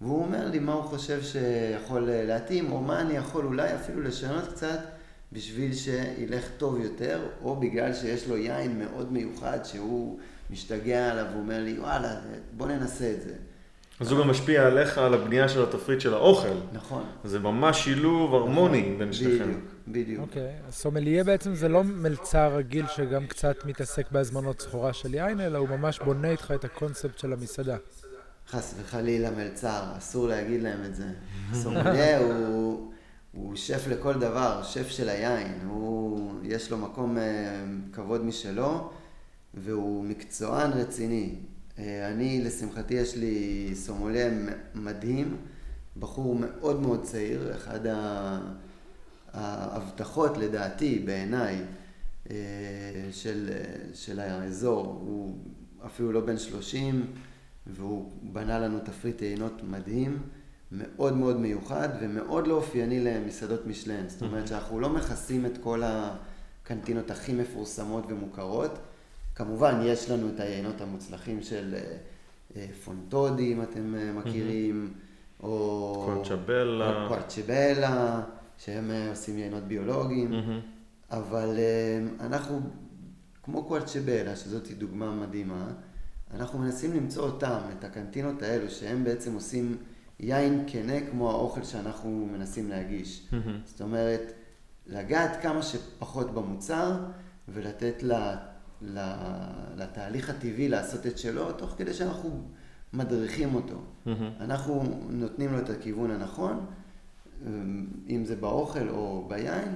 [0.00, 4.48] והוא אומר לי מה הוא חושב שיכול להתאים, או מה אני יכול אולי אפילו לשנות
[4.48, 4.78] קצת
[5.32, 10.18] בשביל שילך טוב יותר, או בגלל שיש לו יין מאוד מיוחד שהוא
[10.50, 12.14] משתגע עליו, הוא אומר לי, וואלה,
[12.56, 13.34] בוא ננסה את זה.
[14.00, 16.48] אז הוא גם משפיע עליך, על הבנייה של התפריט של האוכל.
[16.72, 17.02] נכון.
[17.24, 18.98] זה ממש שילוב הרמוני נכון.
[18.98, 19.44] בין שניכם.
[19.44, 20.20] בדיוק, בדיוק.
[20.20, 20.68] אוקיי, okay.
[20.68, 25.58] אז סומליה בעצם זה לא מלצר רגיל שגם קצת מתעסק בהזמנות סחורה של יין, אלא
[25.58, 27.76] הוא ממש בונה איתך את הקונספט של המסעדה.
[28.48, 31.06] חס וחלילה מלצר, אסור להגיד להם את זה.
[31.52, 32.92] סומליה הוא,
[33.32, 35.60] הוא שף לכל דבר, שף של היין.
[35.66, 38.90] הוא, יש לו מקום אה, כבוד משלו,
[39.54, 41.34] והוא מקצוען רציני.
[41.78, 44.30] אה, אני, לשמחתי, יש לי סומוליה
[44.74, 45.36] מדהים,
[45.96, 47.80] בחור מאוד מאוד צעיר, אחד
[49.32, 51.62] ההבטחות לדעתי, בעיניי,
[52.30, 52.36] אה,
[53.12, 53.48] של,
[53.94, 55.38] של האזור, הוא
[55.86, 57.06] אפילו לא בן שלושים,
[57.66, 60.18] והוא בנה לנו תפריט טעינות מדהים,
[60.72, 64.08] מאוד מאוד מיוחד ומאוד לא אופייני למסעדות משלן.
[64.08, 68.78] זאת אומרת שאנחנו לא מכסים את כל הקנטינות הכי מפורסמות ומוכרות.
[69.34, 71.96] כמובן, יש לנו את היינות המוצלחים של אה,
[72.56, 74.92] אה, פונטודי, אם אתם אה, מכירים,
[75.42, 76.02] או...
[76.06, 77.06] קואצ'בלה.
[77.08, 78.20] קואצ'בלה,
[78.64, 80.32] שהם עושים יינות ביולוגיים,
[81.10, 81.58] אבל
[82.20, 82.60] אנחנו,
[83.42, 85.68] כמו קואצ'בלה, שזאת דוגמה מדהימה,
[86.34, 89.76] אנחנו מנסים למצוא אותם, את הקנטינות האלו, שהם בעצם עושים
[90.20, 93.28] יין כנה כמו האוכל שאנחנו מנסים להגיש.
[93.64, 94.32] זאת אומרת,
[94.86, 96.96] לגעת כמה שפחות במוצר
[97.48, 98.36] ולתת לה
[99.76, 102.42] לתהליך הטבעי לעשות את שלו, תוך כדי שאנחנו
[102.92, 103.74] מדריכים אותו.
[103.74, 104.10] Mm-hmm.
[104.40, 106.66] אנחנו נותנים לו את הכיוון הנכון,
[108.08, 109.74] אם זה באוכל או ביין,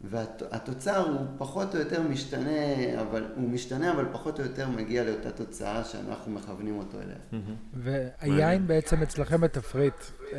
[0.00, 5.30] והתוצר הוא פחות או יותר משתנה, אבל הוא משתנה, אבל פחות או יותר מגיע לאותה
[5.30, 7.42] תוצאה שאנחנו מכוונים אותו אליה.
[7.74, 9.94] והיין בעצם אצלכם בתפריט,
[10.32, 10.36] אמ,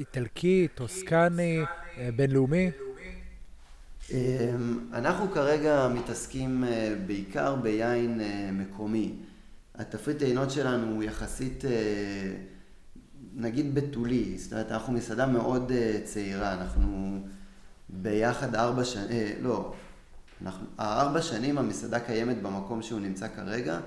[0.00, 1.60] איטלקי, טוסקני,
[1.98, 2.70] אה, בינלאומי?
[4.92, 9.14] אנחנו כרגע מתעסקים אה, בעיקר ביין אה, מקומי.
[9.74, 11.64] התפריט העינות שלנו הוא יחסית,
[13.36, 15.72] נגיד בתולי, זאת אומרת, אנחנו מסעדה מאוד
[16.04, 17.18] צעירה, אנחנו
[17.88, 19.74] ביחד ארבע שנים, אה, לא,
[20.42, 23.78] אנחנו, הארבע שנים המסעדה קיימת במקום שהוא נמצא כרגע.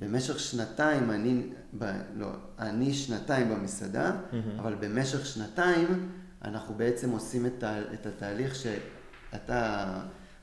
[0.00, 1.42] במשך שנתיים, אני,
[1.78, 4.60] ב, לא, אני שנתיים במסעדה, mm-hmm.
[4.60, 6.08] אבל במשך שנתיים
[6.44, 9.84] אנחנו בעצם עושים את, ה, את התהליך שאתה,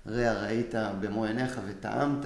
[0.07, 2.25] רע, ראית במו עיניך וטעמת,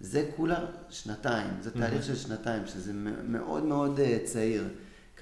[0.00, 2.06] זה כולה שנתיים, זה תהליך mm-hmm.
[2.06, 2.92] של שנתיים, שזה
[3.28, 4.68] מאוד מאוד uh, צעיר.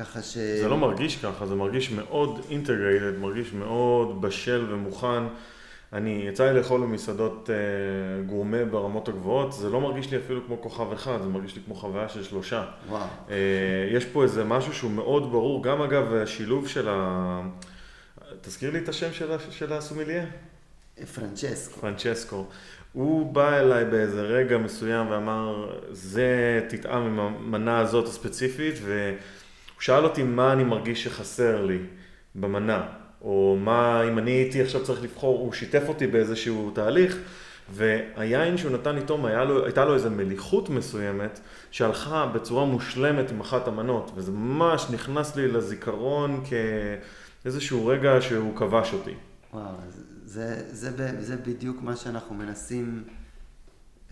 [0.00, 0.36] ככה ש...
[0.38, 5.22] זה לא מרגיש ככה, זה מרגיש מאוד אינטגרייטד, מרגיש מאוד בשל ומוכן.
[5.92, 10.62] אני, יצא לי לאכול במסעדות אה, גורמה ברמות הגבוהות, זה לא מרגיש לי אפילו כמו
[10.62, 12.64] כוכב אחד, זה מרגיש לי כמו חוויה של שלושה.
[12.88, 13.02] וואו.
[13.30, 13.36] אה,
[13.90, 17.40] יש פה איזה משהו שהוא מאוד ברור, גם אגב השילוב של ה...
[18.40, 20.24] תזכיר לי את השם של, של הסומיליה?
[21.14, 21.80] פרנצ'סקו.
[21.80, 22.46] פרנצ'סקו.
[22.92, 29.14] הוא בא אליי באיזה רגע מסוים ואמר, זה תטעם עם המנה הזאת הספציפית, ו...
[29.80, 31.78] הוא שאל אותי מה אני מרגיש שחסר לי
[32.34, 32.86] במנה,
[33.22, 37.16] או מה, אם אני הייתי עכשיו צריך לבחור, הוא שיתף אותי באיזשהו תהליך,
[37.70, 41.40] והיין שהוא נתן איתו, לו, הייתה לו איזו מליחות מסוימת,
[41.70, 46.44] שהלכה בצורה מושלמת עם אחת המנות, וזה ממש נכנס לי לזיכרון
[47.44, 49.14] כאיזשהו רגע שהוא כבש אותי.
[49.52, 49.64] וואו,
[50.24, 53.04] זה, זה, זה, זה בדיוק מה שאנחנו מנסים,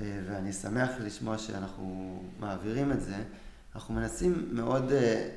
[0.01, 3.17] אה, ואני שמח לשמוע שאנחנו מעבירים את זה.
[3.75, 5.29] אנחנו מנסים מאוד אה,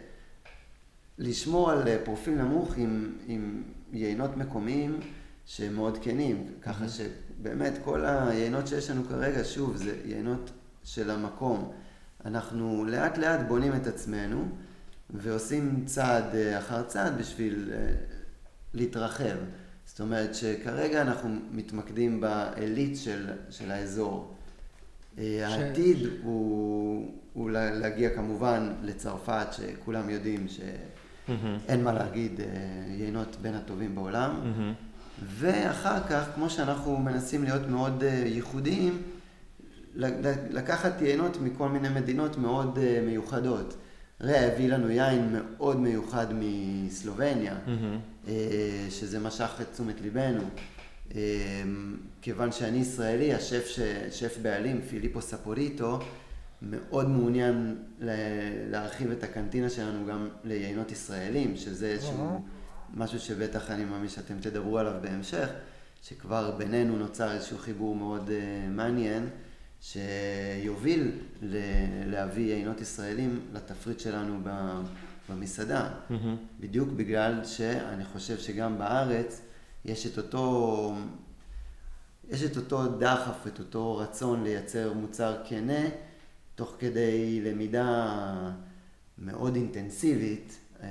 [1.17, 4.99] לשמור על אה, פרופיל נמוך עם, עם יינות מקומיים
[5.45, 10.51] שהם מאוד כנים, ככה שבאמת כל היינות שיש לנו כרגע, שוב, זה יינות
[10.83, 11.71] של המקום.
[12.25, 14.49] אנחנו לאט לאט בונים את עצמנו
[15.09, 17.93] ועושים צעד אה, אחר צעד בשביל אה,
[18.73, 19.37] להתרחב.
[19.85, 24.35] זאת אומרת שכרגע אנחנו מתמקדים בעילית של, של האזור.
[25.15, 25.19] ש...
[25.19, 30.59] העתיד הוא, הוא להגיע כמובן לצרפת, שכולם יודעים ש...
[31.67, 32.45] אין מה להגיד, אה,
[32.87, 34.31] יינות בין הטובים בעולם.
[35.37, 39.01] ואחר כך, כמו שאנחנו מנסים להיות מאוד אה, ייחודיים,
[40.49, 43.75] לקחת יינות מכל מיני מדינות מאוד אה, מיוחדות.
[44.21, 47.55] רע הביא לנו יין מאוד מיוחד מסלובניה.
[48.89, 50.43] שזה משך את תשומת ליבנו.
[52.21, 53.67] כיוון שאני ישראלי, השף,
[54.11, 55.99] שף בעלים, פיליפו ספוריטו,
[56.61, 57.77] מאוד מעוניין
[58.69, 62.41] להרחיב את הקנטינה שלנו גם ליינות ישראלים, שזה איזשהו
[62.93, 65.49] משהו שבטח אני מאמין שאתם תדברו עליו בהמשך,
[66.03, 68.31] שכבר בינינו נוצר איזשהו חיבור מאוד uh,
[68.69, 69.29] מעניין,
[69.81, 71.57] שיוביל ל-
[72.11, 74.39] להביא יינות ישראלים לתפריט שלנו
[75.29, 75.89] במסעדה.
[75.89, 76.13] Mm-hmm.
[76.59, 79.41] בדיוק בגלל שאני חושב שגם בארץ
[79.85, 80.95] יש את אותו,
[82.29, 85.83] יש את אותו דחף, את אותו רצון לייצר מוצר כנה.
[86.61, 88.15] תוך כדי למידה
[89.17, 90.87] מאוד אינטנסיבית אה,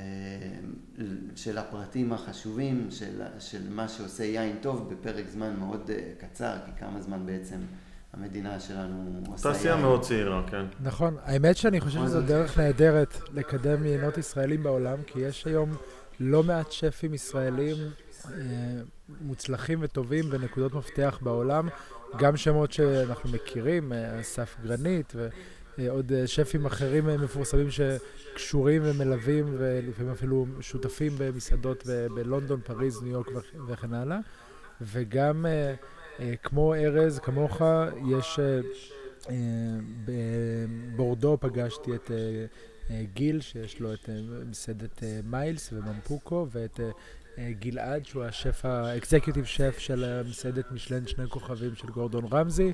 [1.36, 6.70] של הפרטים החשובים, של, של מה שעושה יין טוב בפרק זמן מאוד אה, קצר, כי
[6.80, 7.56] כמה זמן בעצם
[8.12, 9.56] המדינה שלנו עושה יין.
[9.56, 10.64] תעשייה מאוד צעירה, כן.
[10.80, 11.16] נכון.
[11.22, 15.70] האמת שאני חושב שזו דרך נהדרת לקדם יינות ישראלים בעולם, כי יש היום
[16.20, 17.76] לא מעט שפים ישראלים
[18.26, 18.32] אה,
[19.20, 21.68] מוצלחים וטובים בנקודות מפתח בעולם.
[22.18, 25.14] גם שמות שאנחנו מכירים, אסף גרנית
[25.80, 33.26] ועוד שפים אחרים מפורסמים שקשורים ומלווים ולפעמים אפילו שותפים במסעדות בלונדון, פריז, ניו יורק
[33.68, 34.18] וכן הלאה.
[34.80, 35.74] וגם אה,
[36.20, 37.62] אה, כמו ארז, כמוך,
[38.10, 39.36] יש אה,
[40.94, 42.10] בבורדו פגשתי את
[43.14, 44.08] גיל, שיש לו את
[44.46, 46.90] מסעדת מיילס וממפוקו, ואת אה,
[47.58, 52.72] גלעד, שהוא השף, האקזקיוטיב שף של מסעדת משלן שני כוכבים של גורדון רמזי,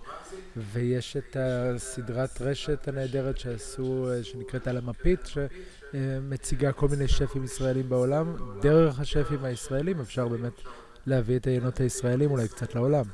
[0.57, 7.89] ויש את הסדרת רשת הנהדרת שעשו, אה, שנקראת על המפית, שמציגה כל מיני שפים ישראלים
[7.89, 8.37] בעולם.
[8.63, 10.61] דרך השפים הישראלים אפשר באמת
[11.07, 13.05] להביא את העיינות הישראלים אולי קצת לעולם.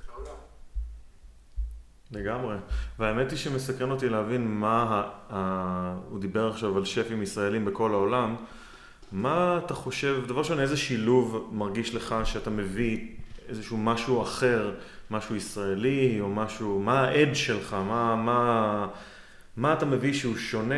[2.10, 2.56] לגמרי.
[2.98, 5.98] והאמת היא שמסקרן אותי להבין מה, ה...
[6.08, 8.36] הוא דיבר עכשיו על שפים ישראלים בכל העולם.
[9.12, 13.08] מה אתה חושב, דבר ראשון, איזה שילוב מרגיש לך שאתה מביא
[13.48, 14.74] איזשהו משהו אחר,
[15.10, 18.88] משהו ישראלי, או משהו, מה האדג' שלך, מה, מה,
[19.56, 20.74] מה אתה מביא שהוא שונה,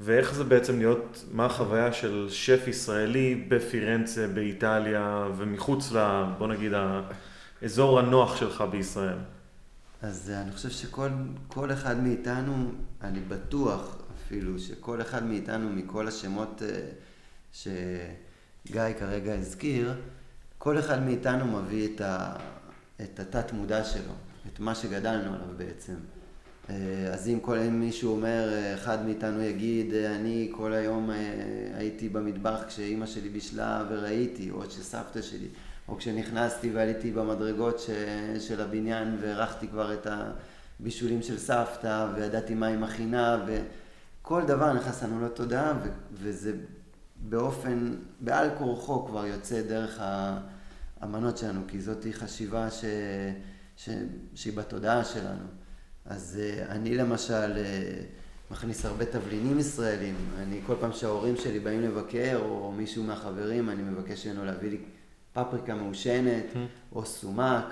[0.00, 6.24] ואיך זה בעצם להיות, מה החוויה של שף ישראלי בפירנצה, באיטליה, ומחוץ ל...
[6.38, 6.72] בוא נגיד,
[7.62, 9.18] האזור הנוח שלך בישראל?
[10.02, 16.62] אז אני חושב שכל אחד מאיתנו, אני בטוח אפילו, שכל אחד מאיתנו, מכל השמות
[17.52, 19.94] שגיא כרגע הזכיר,
[20.58, 22.36] כל אחד מאיתנו מביא את, ה,
[23.02, 24.12] את התת מודע שלו,
[24.52, 25.94] את מה שגדלנו עליו בעצם.
[26.70, 31.16] אה, אז אם כל מישהו אומר, אחד מאיתנו יגיד, אני כל היום אה,
[31.74, 35.48] הייתי במטבח כשאימא שלי בישלה וראיתי, או שסבתא שלי,
[35.88, 37.90] או כשנכנסתי ועליתי במדרגות ש,
[38.38, 40.06] של הבניין והערכתי כבר את
[40.80, 45.72] הבישולים של סבתא, וידעתי מה היא מכינה, וכל דבר נכנס לנו לתודעה,
[46.12, 46.52] וזה
[47.20, 50.00] באופן, בעל כורחו כבר יוצא דרך
[51.00, 52.84] האמנות שלנו, כי זאת חשיבה ש,
[53.76, 53.88] ש,
[54.34, 55.44] שהיא בתודעה שלנו.
[56.04, 58.00] אז אה, אני למשל אה,
[58.50, 60.14] מכניס הרבה תבלינים ישראלים.
[60.38, 64.78] אני כל פעם שההורים שלי באים לבקר, או מישהו מהחברים, אני מבקש ממנו להביא לי
[65.32, 66.56] פפריקה מעושנת, mm.
[66.96, 67.64] או סומק,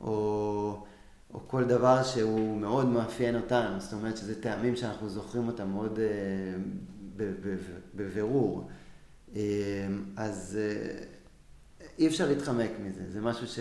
[0.00, 0.86] או,
[1.34, 3.80] או כל דבר שהוא מאוד מאפיין אותנו.
[3.80, 7.22] זאת אומרת שזה טעמים שאנחנו זוכרים אותם מאוד uh,
[7.94, 8.68] בבירור.
[9.34, 9.36] Uh,
[10.16, 13.58] אז uh, אי אפשר להתחמק מזה, זה משהו ש,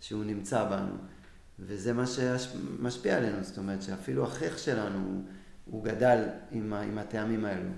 [0.00, 0.94] שהוא נמצא בנו.
[1.58, 5.22] וזה מה שמשפיע עלינו, זאת אומרת שאפילו החייך שלנו,
[5.64, 7.70] הוא גדל עם, עם הטעמים האלו.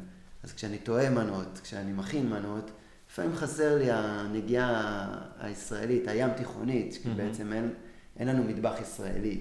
[0.42, 2.70] אז כשאני טועה מנות, כשאני מכין מנות,
[3.10, 5.04] לפעמים חסר לי הנגיעה
[5.38, 7.16] הישראלית, הים תיכונית, כי mm-hmm.
[7.16, 7.72] בעצם אין,
[8.16, 9.40] אין לנו מטבח ישראלי.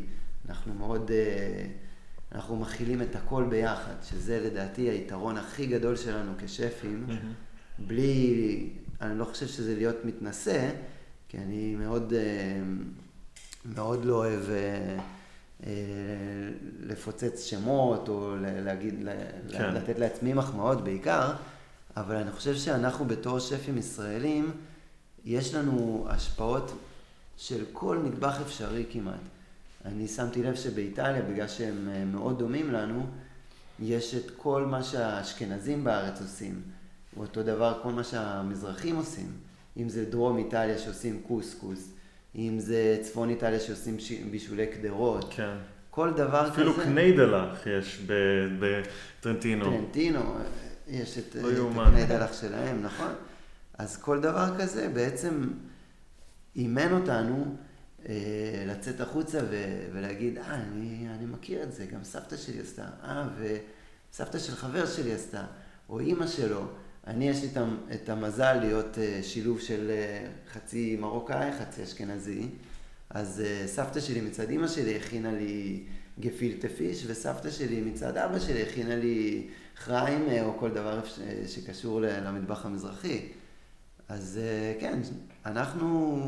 [0.50, 1.66] אנחנו מאוד, אה,
[2.32, 7.53] אנחנו מכילים את הכל ביחד, שזה לדעתי היתרון הכי גדול שלנו כשפים, mm-hmm.
[7.80, 8.70] בלי,
[9.02, 10.70] אני לא חושב שזה להיות מתנשא,
[11.30, 12.14] כי אני מאוד...
[12.14, 12.62] אה,
[13.66, 14.98] מאוד לא אוהב אה,
[15.66, 15.72] אה,
[16.80, 18.94] לפוצץ שמות או להגיד,
[19.52, 19.74] כן.
[19.74, 21.34] לתת לעצמי מחמאות בעיקר,
[21.98, 24.52] אבל אני חושב שאנחנו בתור שפים ישראלים,
[25.26, 26.72] יש לנו השפעות
[27.38, 29.20] של כל מטבח אפשרי כמעט.
[29.86, 33.06] אני שמתי לב שבאיטליה, בגלל שהם מאוד דומים לנו,
[33.80, 36.62] יש את כל מה שהאשכנזים בארץ עושים,
[37.18, 39.32] אותו דבר כל מה שהמזרחים עושים.
[39.78, 41.92] אם זה דרום איטליה שעושים קוסקוס,
[42.36, 43.98] אם זה צפון איטליה שעושים
[44.32, 45.34] בישולי קדרות.
[45.36, 45.58] כן.
[45.90, 46.82] כל דבר אפילו כזה.
[46.82, 48.06] אפילו קניידלח יש
[48.60, 49.66] בטרנטינו.
[49.66, 50.36] טרנטינו,
[50.88, 53.14] יש את, לא את הקניידלח שלהם, נכון?
[53.78, 55.50] אז כל דבר כזה בעצם
[56.56, 57.56] אימן אותנו
[58.10, 62.86] אה, לצאת החוצה ו- ולהגיד, אה, אני, אני מכיר את זה, גם סבתא שלי עשתה,
[63.04, 65.46] אה, וסבתא של חבר שלי עשתה,
[65.90, 66.68] או אימא שלו.
[67.08, 67.50] אני, יש לי
[67.94, 72.48] את המזל להיות אה, שילוב של אה, חצי מרוקאי, חצי אשכנזי.
[73.10, 75.84] אז אה, סבתא שלי מצד אימא שלי הכינה לי
[76.20, 81.02] גפילטה פיש, וסבתא שלי מצד אבא שלי הכינה לי חריים או כל דבר
[81.48, 83.28] שקשור למטבח המזרחי.
[84.10, 84.40] אז
[84.80, 85.00] כן,
[85.46, 86.20] אנחנו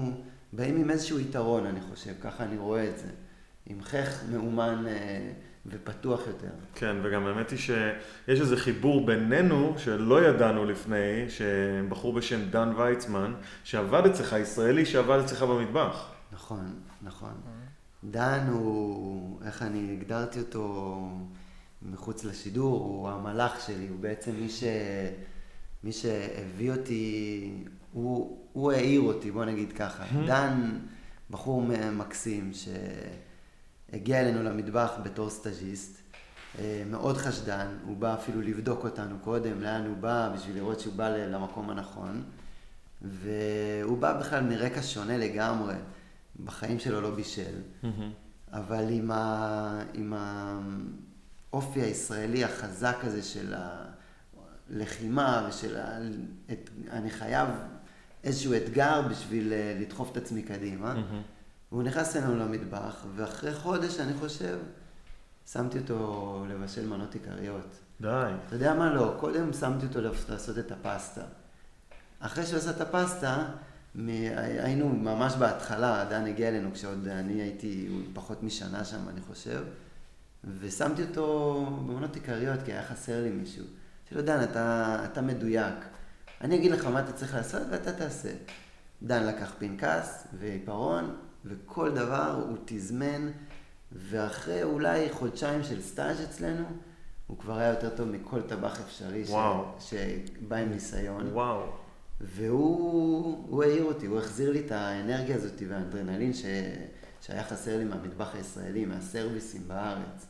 [0.54, 3.08] באים עם איזשהו יתרון, אני חושב, ככה אני רואה את זה.
[3.66, 4.86] עם חך מאומן
[5.68, 6.50] ופתוח יותר.
[6.76, 13.34] כן, וגם האמת היא שיש איזה חיבור בינינו שלא ידענו לפני, שבחור בשם דן ויצמן,
[13.64, 16.12] שעבד אצלך, ישראלי שעבד אצלך במטבח.
[16.32, 17.34] נכון, נכון.
[18.04, 21.08] דן הוא, איך אני הגדרתי אותו
[21.82, 24.64] מחוץ לשידור, הוא המלאך שלי, הוא בעצם מי, ש...
[25.84, 27.54] מי שהביא אותי,
[27.94, 30.04] הוא, הוא העיר אותי, בוא נגיד ככה.
[30.28, 30.80] דן,
[31.30, 32.68] בחור מקסים, ש...
[33.96, 36.02] הגיע אלינו למטבח בתור סטאז'יסט,
[36.60, 40.94] אה, מאוד חשדן, הוא בא אפילו לבדוק אותנו קודם, לאן הוא בא, בשביל לראות שהוא
[40.94, 42.24] בא למקום הנכון,
[43.02, 45.76] והוא בא בכלל מרקע שונה לגמרי,
[46.44, 47.62] בחיים שלו לא בישל,
[48.54, 49.82] אבל עם, ה...
[49.94, 50.14] עם
[51.52, 53.54] האופי הישראלי החזק הזה של
[54.70, 55.98] הלחימה ושל ה...
[56.52, 56.70] את...
[56.92, 57.50] אני חייב
[58.24, 60.94] איזשהו אתגר בשביל אה, לדחוף את עצמי קדימה.
[60.94, 61.35] Mm-hmm.
[61.76, 64.58] והוא נכנס אלינו למטבח, ואחרי חודש, אני חושב,
[65.52, 67.80] שמתי אותו לבשל מנות עיקריות.
[68.02, 68.32] די.
[68.48, 68.94] אתה יודע מה?
[68.94, 69.16] לא.
[69.20, 71.22] קודם שמתי אותו לעשות את הפסטה.
[72.20, 73.46] אחרי שהוא עשה את הפסטה,
[73.96, 74.10] מ...
[74.38, 79.64] היינו ממש בהתחלה, דן הגיע אלינו כשעוד אני הייתי פחות משנה שם, אני חושב,
[80.60, 83.64] ושמתי אותו במנות עיקריות, כי היה חסר לי מישהו.
[83.64, 85.76] אמרתי לו, דן, אתה, אתה מדויק.
[86.42, 88.32] אני אגיד לך מה אתה צריך לעשות ואתה תעשה.
[89.04, 91.16] דן לקח פנקס ועיפרון,
[91.46, 93.32] וכל דבר הוא תזמן,
[93.92, 96.66] ואחרי אולי חודשיים של סטאז' אצלנו,
[97.28, 99.32] הוא כבר היה יותר טוב מכל טבח אפשרי ש...
[99.80, 101.28] שבא עם ניסיון.
[101.34, 101.62] וואו.
[102.22, 106.46] והוא העיר אותי, הוא החזיר לי את האנרגיה הזאת והאדרנלין ש...
[107.22, 110.26] שהיה חסר לי מהמטבח הישראלי, מהסרוויסים בארץ,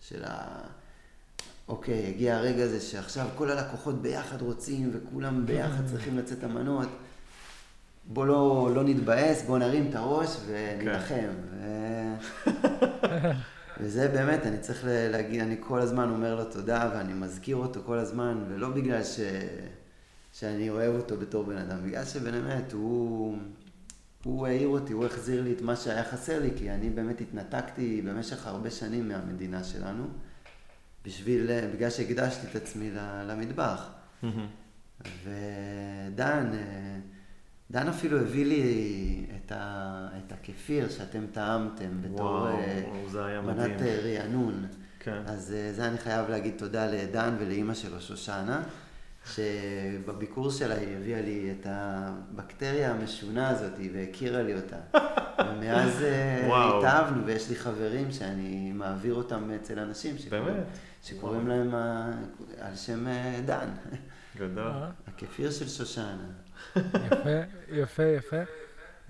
[0.00, 0.60] של ה...
[1.68, 6.88] אוקיי, הגיע הרגע הזה שעכשיו כל הלקוחות ביחד רוצים וכולם ביחד צריכים לצאת המנות.
[8.12, 11.08] בוא לא, לא נתבאס, בוא נרים את הראש ונילחם.
[11.08, 11.30] כן.
[11.50, 12.50] ו...
[13.80, 17.98] וזה באמת, אני צריך להגיד, אני כל הזמן אומר לו תודה ואני מזכיר אותו כל
[17.98, 19.20] הזמן, ולא בגלל ש...
[20.32, 23.38] שאני אוהב אותו בתור בן אדם, בגלל שבאמת הוא,
[24.24, 28.02] הוא העיר אותי, הוא החזיר לי את מה שהיה חסר לי, כי אני באמת התנתקתי
[28.02, 30.04] במשך הרבה שנים מהמדינה שלנו,
[31.04, 32.90] בשביל, בגלל שהקדשתי את עצמי
[33.26, 33.90] למטבח.
[35.24, 36.50] ודן,
[37.70, 44.66] דן אפילו הביא לי את, ה, את הכפיר שאתם טעמתם בתור וואו, מנת רענון.
[45.00, 45.22] כן.
[45.26, 48.62] אז זה אני חייב להגיד תודה לדן ולאימא שלו, שושנה.
[49.26, 54.76] שבביקור שלה היא הביאה לי את הבקטריה המשונה הזאת והכירה לי אותה.
[55.48, 60.18] ומאז אה, התאהבנו ויש לי חברים שאני מעביר אותם אצל אנשים.
[60.18, 60.66] שקוראים, באמת?
[61.02, 61.74] שקוראים להם
[62.60, 63.68] על שם אה, דן.
[64.36, 64.72] גדול.
[65.06, 66.26] הכפיר של שושנה.
[66.76, 67.30] יפה,
[67.72, 68.42] יפה, יפה.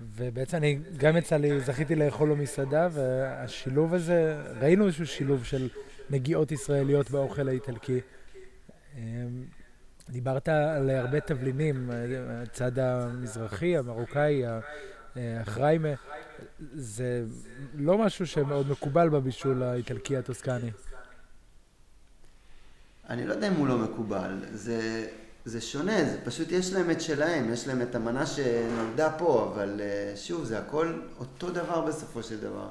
[0.01, 5.69] ובעצם אני, גם יצא לי, זכיתי לאכול לו מסעדה, והשילוב הזה, ראינו איזשהו שילוב של
[6.09, 7.99] נגיעות ישראליות באוכל האיטלקי.
[8.95, 9.01] אמ,
[10.09, 11.89] דיברת על הרבה תבלינים,
[12.29, 14.43] הצד המזרחי, המרוקאי,
[15.15, 15.93] החריימה,
[16.73, 17.23] זה
[17.75, 20.71] לא משהו שמאוד מקובל בבישול האיטלקי הטוסקני.
[23.09, 25.07] אני לא יודע אם הוא לא מקובל, זה,
[25.45, 29.81] זה שונה, זה פשוט יש להם את שלהם, יש להם את המנה שנולדה פה, אבל
[29.81, 32.67] אה, שוב, זה הכל אותו דבר בסופו של דבר.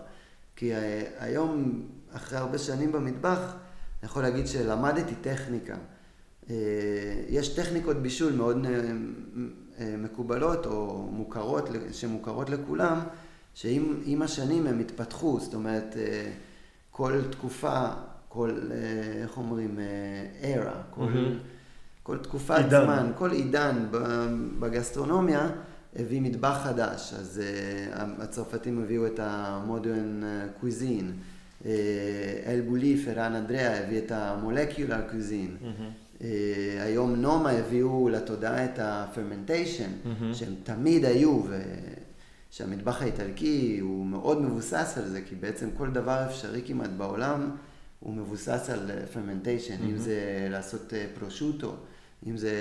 [0.56, 5.76] כי אה, היום, אחרי הרבה שנים במטבח, אני יכול להגיד שלמדתי טכניקה.
[6.50, 6.54] אה,
[7.28, 8.66] יש טכניקות בישול מאוד
[9.98, 13.00] מקובלות או מוכרות, שמוכרות לכולם,
[13.54, 15.96] שעם השנים הם התפתחו, זאת אומרת,
[16.90, 17.88] כל תקופה,
[18.28, 18.60] כל,
[19.22, 19.78] איך אומרים,
[20.42, 21.59] era, כל, mm-hmm.
[22.10, 22.84] כל תקופת עידן.
[22.84, 23.86] זמן, כל עידן
[24.58, 25.48] בגסטרונומיה
[25.96, 27.14] הביא מטבח חדש.
[27.14, 27.42] אז
[27.92, 30.22] הצרפתים הביאו את ה modern
[30.60, 31.12] cuisine,
[32.46, 34.96] אל בולי, פרן אדריאה הביא את המולקיולר.
[35.10, 36.22] Mm-hmm.
[36.22, 40.34] אה, היום נומה הביאו לתודעה את ה fermentation, mm-hmm.
[40.34, 41.42] שהם תמיד היו,
[42.50, 47.50] ושהמטבח האיטלקי הוא מאוד מבוסס על זה, כי בעצם כל דבר אפשרי כמעט בעולם
[48.00, 49.84] הוא מבוסס על fermentation, mm-hmm.
[49.90, 51.76] אם זה לעשות אה, פרושוטו,
[52.26, 52.52] אם זה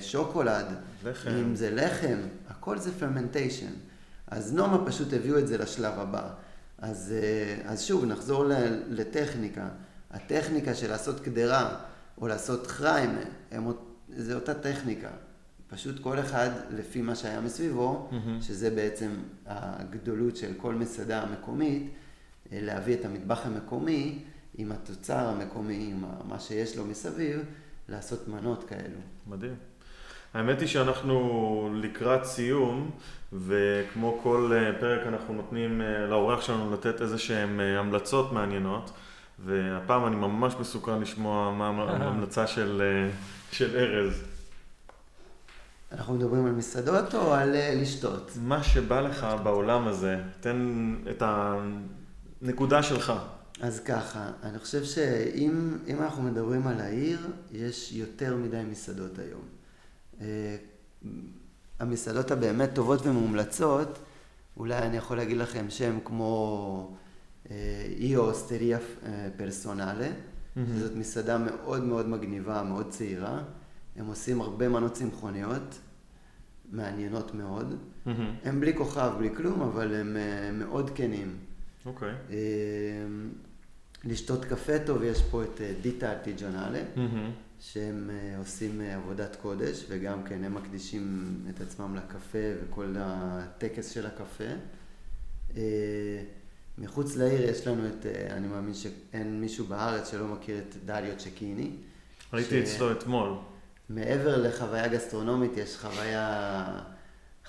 [0.00, 0.66] שוקולד,
[1.04, 1.30] לחם.
[1.30, 3.72] אם זה לחם, הכל זה fermentation.
[4.26, 6.30] אז נומה פשוט הביאו את זה לשלב הבא.
[6.78, 8.44] אז, אה, אז שוב, נחזור
[8.88, 9.68] לטכניקה.
[10.10, 11.80] הטכניקה של לעשות קדרה,
[12.20, 13.10] או לעשות חריימה,
[14.16, 15.10] זה אותה טכניקה.
[15.68, 18.42] פשוט כל אחד לפי מה שהיה מסביבו, mm-hmm.
[18.42, 19.10] שזה בעצם
[19.46, 21.90] הגדולות של כל מסעדה המקומית,
[22.52, 24.18] אה, להביא את המטבח המקומי
[24.54, 27.40] עם התוצר המקומי, עם מה שיש לו מסביב,
[27.90, 28.98] לעשות מנות כאלו.
[29.26, 29.54] מדהים.
[30.34, 32.90] האמת היא שאנחנו לקראת סיום,
[33.32, 38.90] וכמו כל אה, פרק אנחנו נותנים אה, לאורח שלנו לתת איזה שהן המלצות מעניינות.
[39.44, 43.10] והפעם אני ממש מסוכן לשמוע מה ההמלצה של, אה,
[43.52, 44.22] של ארז.
[45.92, 48.30] אנחנו מדברים על מסעדות או על אה, לשתות?
[48.42, 51.22] מה שבא לך בעולם הזה, תן את
[52.42, 53.12] הנקודה שלך.
[53.60, 57.18] אז ככה, אני חושב שאם אנחנו מדברים על העיר,
[57.52, 59.42] יש יותר מדי מסעדות היום.
[60.20, 60.56] אה,
[61.78, 63.98] המסעדות הבאמת טובות ומומלצות,
[64.56, 66.96] אולי אני יכול להגיד לכם שם כמו
[68.00, 68.78] io אוסטריה
[69.36, 70.08] פרסונלה,
[70.78, 73.42] זאת מסעדה מאוד מאוד מגניבה, מאוד צעירה.
[73.96, 75.78] הם עושים הרבה מנות צמחוניות,
[76.72, 77.74] מעניינות מאוד.
[78.44, 81.36] הם בלי כוכב, בלי כלום, אבל הם uh, מאוד כנים.
[81.86, 82.08] אוקיי.
[82.10, 82.32] Okay.
[84.04, 87.00] לשתות קפה טוב, יש פה את uh, דיטה ארטיג'ונלה, mm-hmm.
[87.60, 93.90] שהם uh, עושים uh, עבודת קודש, וגם כן הם מקדישים את עצמם לקפה וכל הטקס
[93.90, 94.44] של הקפה.
[96.80, 101.12] מחוץ לעיר יש לנו את, אה, אני מאמין שאין מישהו בארץ שלא מכיר את דליו
[101.16, 101.70] צ'קיני.
[102.32, 102.74] ראיתי ש...
[102.74, 103.32] אצלו אתמול.
[103.88, 106.66] מעבר לחוויה גסטרונומית, יש חוויה,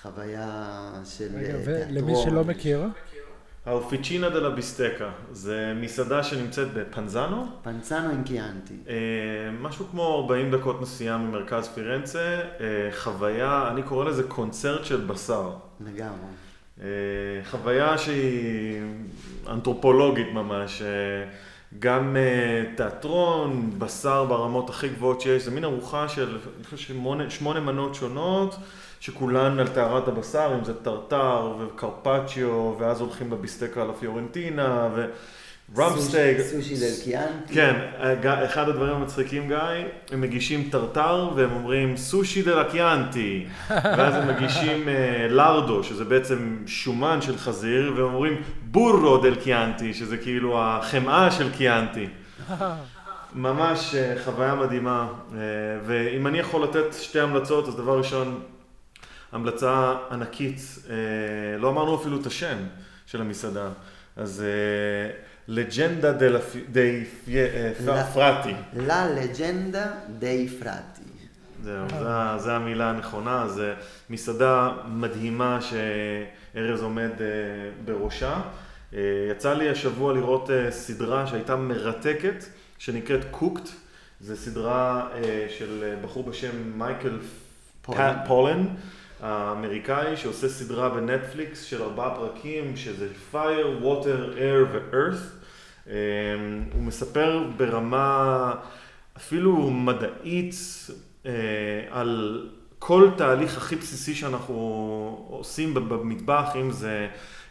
[0.01, 1.93] חוויה של רגע, אה, תיאטרון.
[1.93, 2.83] למי שלא מכיר?
[3.65, 7.45] האופיצ'ינה דה לביסטקה, זה מסעדה שנמצאת בפנזנו.
[7.63, 8.73] פנזנו אינקיאנטי.
[8.87, 8.95] אה,
[9.59, 15.51] משהו כמו 40 דקות נסיעה ממרכז פירנצה, אה, חוויה, אני קורא לזה קונצרט של בשר.
[15.79, 16.31] לגמרי.
[16.81, 16.87] אה,
[17.51, 18.81] חוויה שהיא
[19.47, 20.81] אנתרופולוגית ממש,
[21.79, 22.15] גם
[22.77, 27.95] תיאטרון, בשר ברמות הכי גבוהות שיש, זה מין ארוחה של, אני חושב שמונה, שמונה מנות
[27.95, 28.55] שונות,
[29.01, 35.05] שכולן על טהרת הבשר, אם זה טרטר וקרפצ'יו, ואז הולכים ב bistecca alla fiorentina, ו...
[35.77, 36.37] rump steak.
[36.41, 37.31] sushi del Chian.
[37.47, 37.75] כן,
[38.45, 39.57] אחד הדברים המצחיקים, גיא,
[40.11, 46.57] הם מגישים טרטר והם אומרים sushi del Chianti, ואז הם מגישים אה, lardo, שזה בעצם
[46.65, 52.07] שומן של חזיר, והם אומרים burro del Chianti, שזה כאילו החמאה של קיאנטי.
[53.35, 55.37] ממש אה, חוויה מדהימה, אה,
[55.85, 58.39] ואם אני יכול לתת שתי המלצות, אז דבר ראשון,
[59.31, 60.59] המלצה ענקית,
[60.89, 60.95] אה,
[61.57, 62.57] לא אמרנו אפילו את השם
[63.05, 63.69] של המסעדה,
[64.15, 64.43] אז
[65.47, 66.11] לג'נדה
[66.71, 67.05] די
[68.13, 68.53] פרטי.
[68.73, 69.85] לה לג'נדה
[70.19, 71.01] די פרטי.
[71.63, 71.85] זהו,
[72.39, 73.63] זו- המילה הנכונה, זו
[74.09, 77.25] מסעדה מדהימה שארז עומד אה,
[77.85, 78.41] בראשה.
[78.93, 78.99] אה,
[79.31, 82.43] יצא לי השבוע לראות סדרה שהייתה מרתקת,
[82.77, 83.69] שנקראת קוקט.
[84.21, 85.09] זו סדרה
[85.49, 87.19] של בחור בשם מייקל
[87.81, 88.15] פולן.
[88.27, 88.65] פולן,
[89.21, 95.41] האמריקאי, שעושה סדרה בנטפליקס של ארבעה פרקים, שזה Fire, Water, Air ו-Earth.
[95.89, 95.93] אה,
[96.73, 98.53] הוא מספר ברמה
[99.17, 100.55] אפילו מדעית
[101.25, 101.31] אה,
[101.89, 102.47] על
[102.79, 104.55] כל תהליך הכי בסיסי שאנחנו
[105.29, 107.07] עושים במטבח, אם זה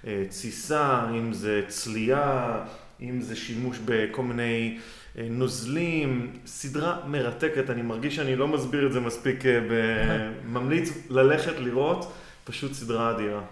[0.07, 2.64] אה, תסיסה, אם זה צלייה,
[3.01, 4.79] אם זה שימוש בכל מיני
[5.17, 11.55] נוזלים, סדרה מרתקת, אני מרגיש שאני לא מסביר את זה מספיק, אה, ב- ממליץ ללכת
[11.59, 12.13] לראות,
[12.45, 13.43] פשוט סדרה אדירה.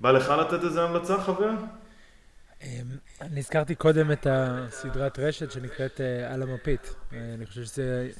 [0.00, 1.50] בא לך לתת איזה המלצה, חבר?
[2.62, 2.68] אמ,
[3.20, 6.94] אני הזכרתי קודם את הסדרת רשת שנקראת אה, על המפית.
[7.12, 8.10] אה, אני חושב שזה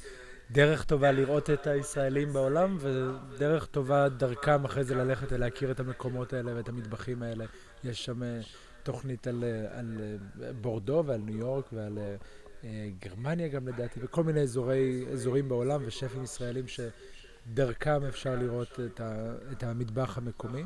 [0.51, 6.33] דרך טובה לראות את הישראלים בעולם, ודרך טובה דרכם אחרי זה ללכת ולהכיר את המקומות
[6.33, 7.45] האלה ואת המטבחים האלה.
[7.83, 8.39] יש שם אה,
[8.83, 12.15] תוכנית על, אה, על אה, בורדו ועל ניו יורק ועל אה, אה,
[12.99, 19.35] גרמניה גם לדעתי, וכל מיני אזורי, אזורים בעולם ושפים ישראלים שדרכם אפשר לראות את, ה,
[19.51, 20.63] את המטבח המקומי.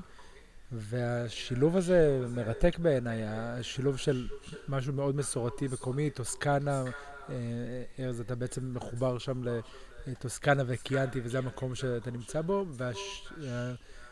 [0.74, 4.28] והשילוב הזה מרתק בעיניי, השילוב של
[4.68, 6.84] משהו מאוד מסורתי מקומי, טוסקנה,
[7.30, 7.36] אה,
[8.00, 9.42] ארז, אתה בעצם מחובר שם
[10.08, 12.66] לטוסקנה וקיאנטי, וזה המקום שאתה נמצא בו,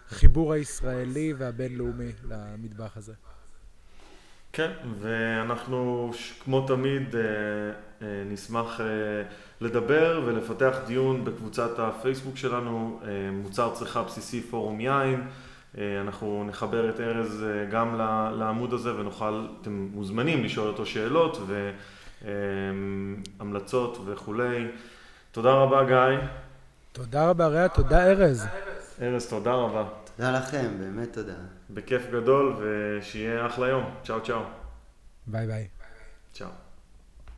[0.07, 3.13] והחיבור הישראלי והבינלאומי למטבח הזה.
[4.53, 6.11] כן, ואנחנו,
[6.43, 7.21] כמו תמיד, אה,
[8.01, 8.85] אה, נשמח אה,
[9.61, 12.99] לדבר ולפתח דיון בקבוצת הפייסבוק שלנו,
[13.31, 15.27] מוצר צריכה בסיסי פורום יין.
[16.01, 17.97] אנחנו נחבר את ארז גם
[18.39, 21.37] לעמוד הזה ונוכל, אתם מוזמנים לשאול אותו שאלות
[23.39, 24.67] והמלצות וכולי.
[25.31, 26.27] תודה רבה, גיא.
[26.91, 28.47] תודה רבה, רע, תודה, ארז.
[29.01, 29.83] ארז, תודה רבה.
[30.15, 31.33] תודה לכם, באמת תודה.
[31.73, 33.83] בכיף גדול ושיהיה אחלה יום.
[34.03, 34.41] צ'או צ'או.
[35.27, 35.67] ביי ביי.
[36.33, 36.47] צ'או.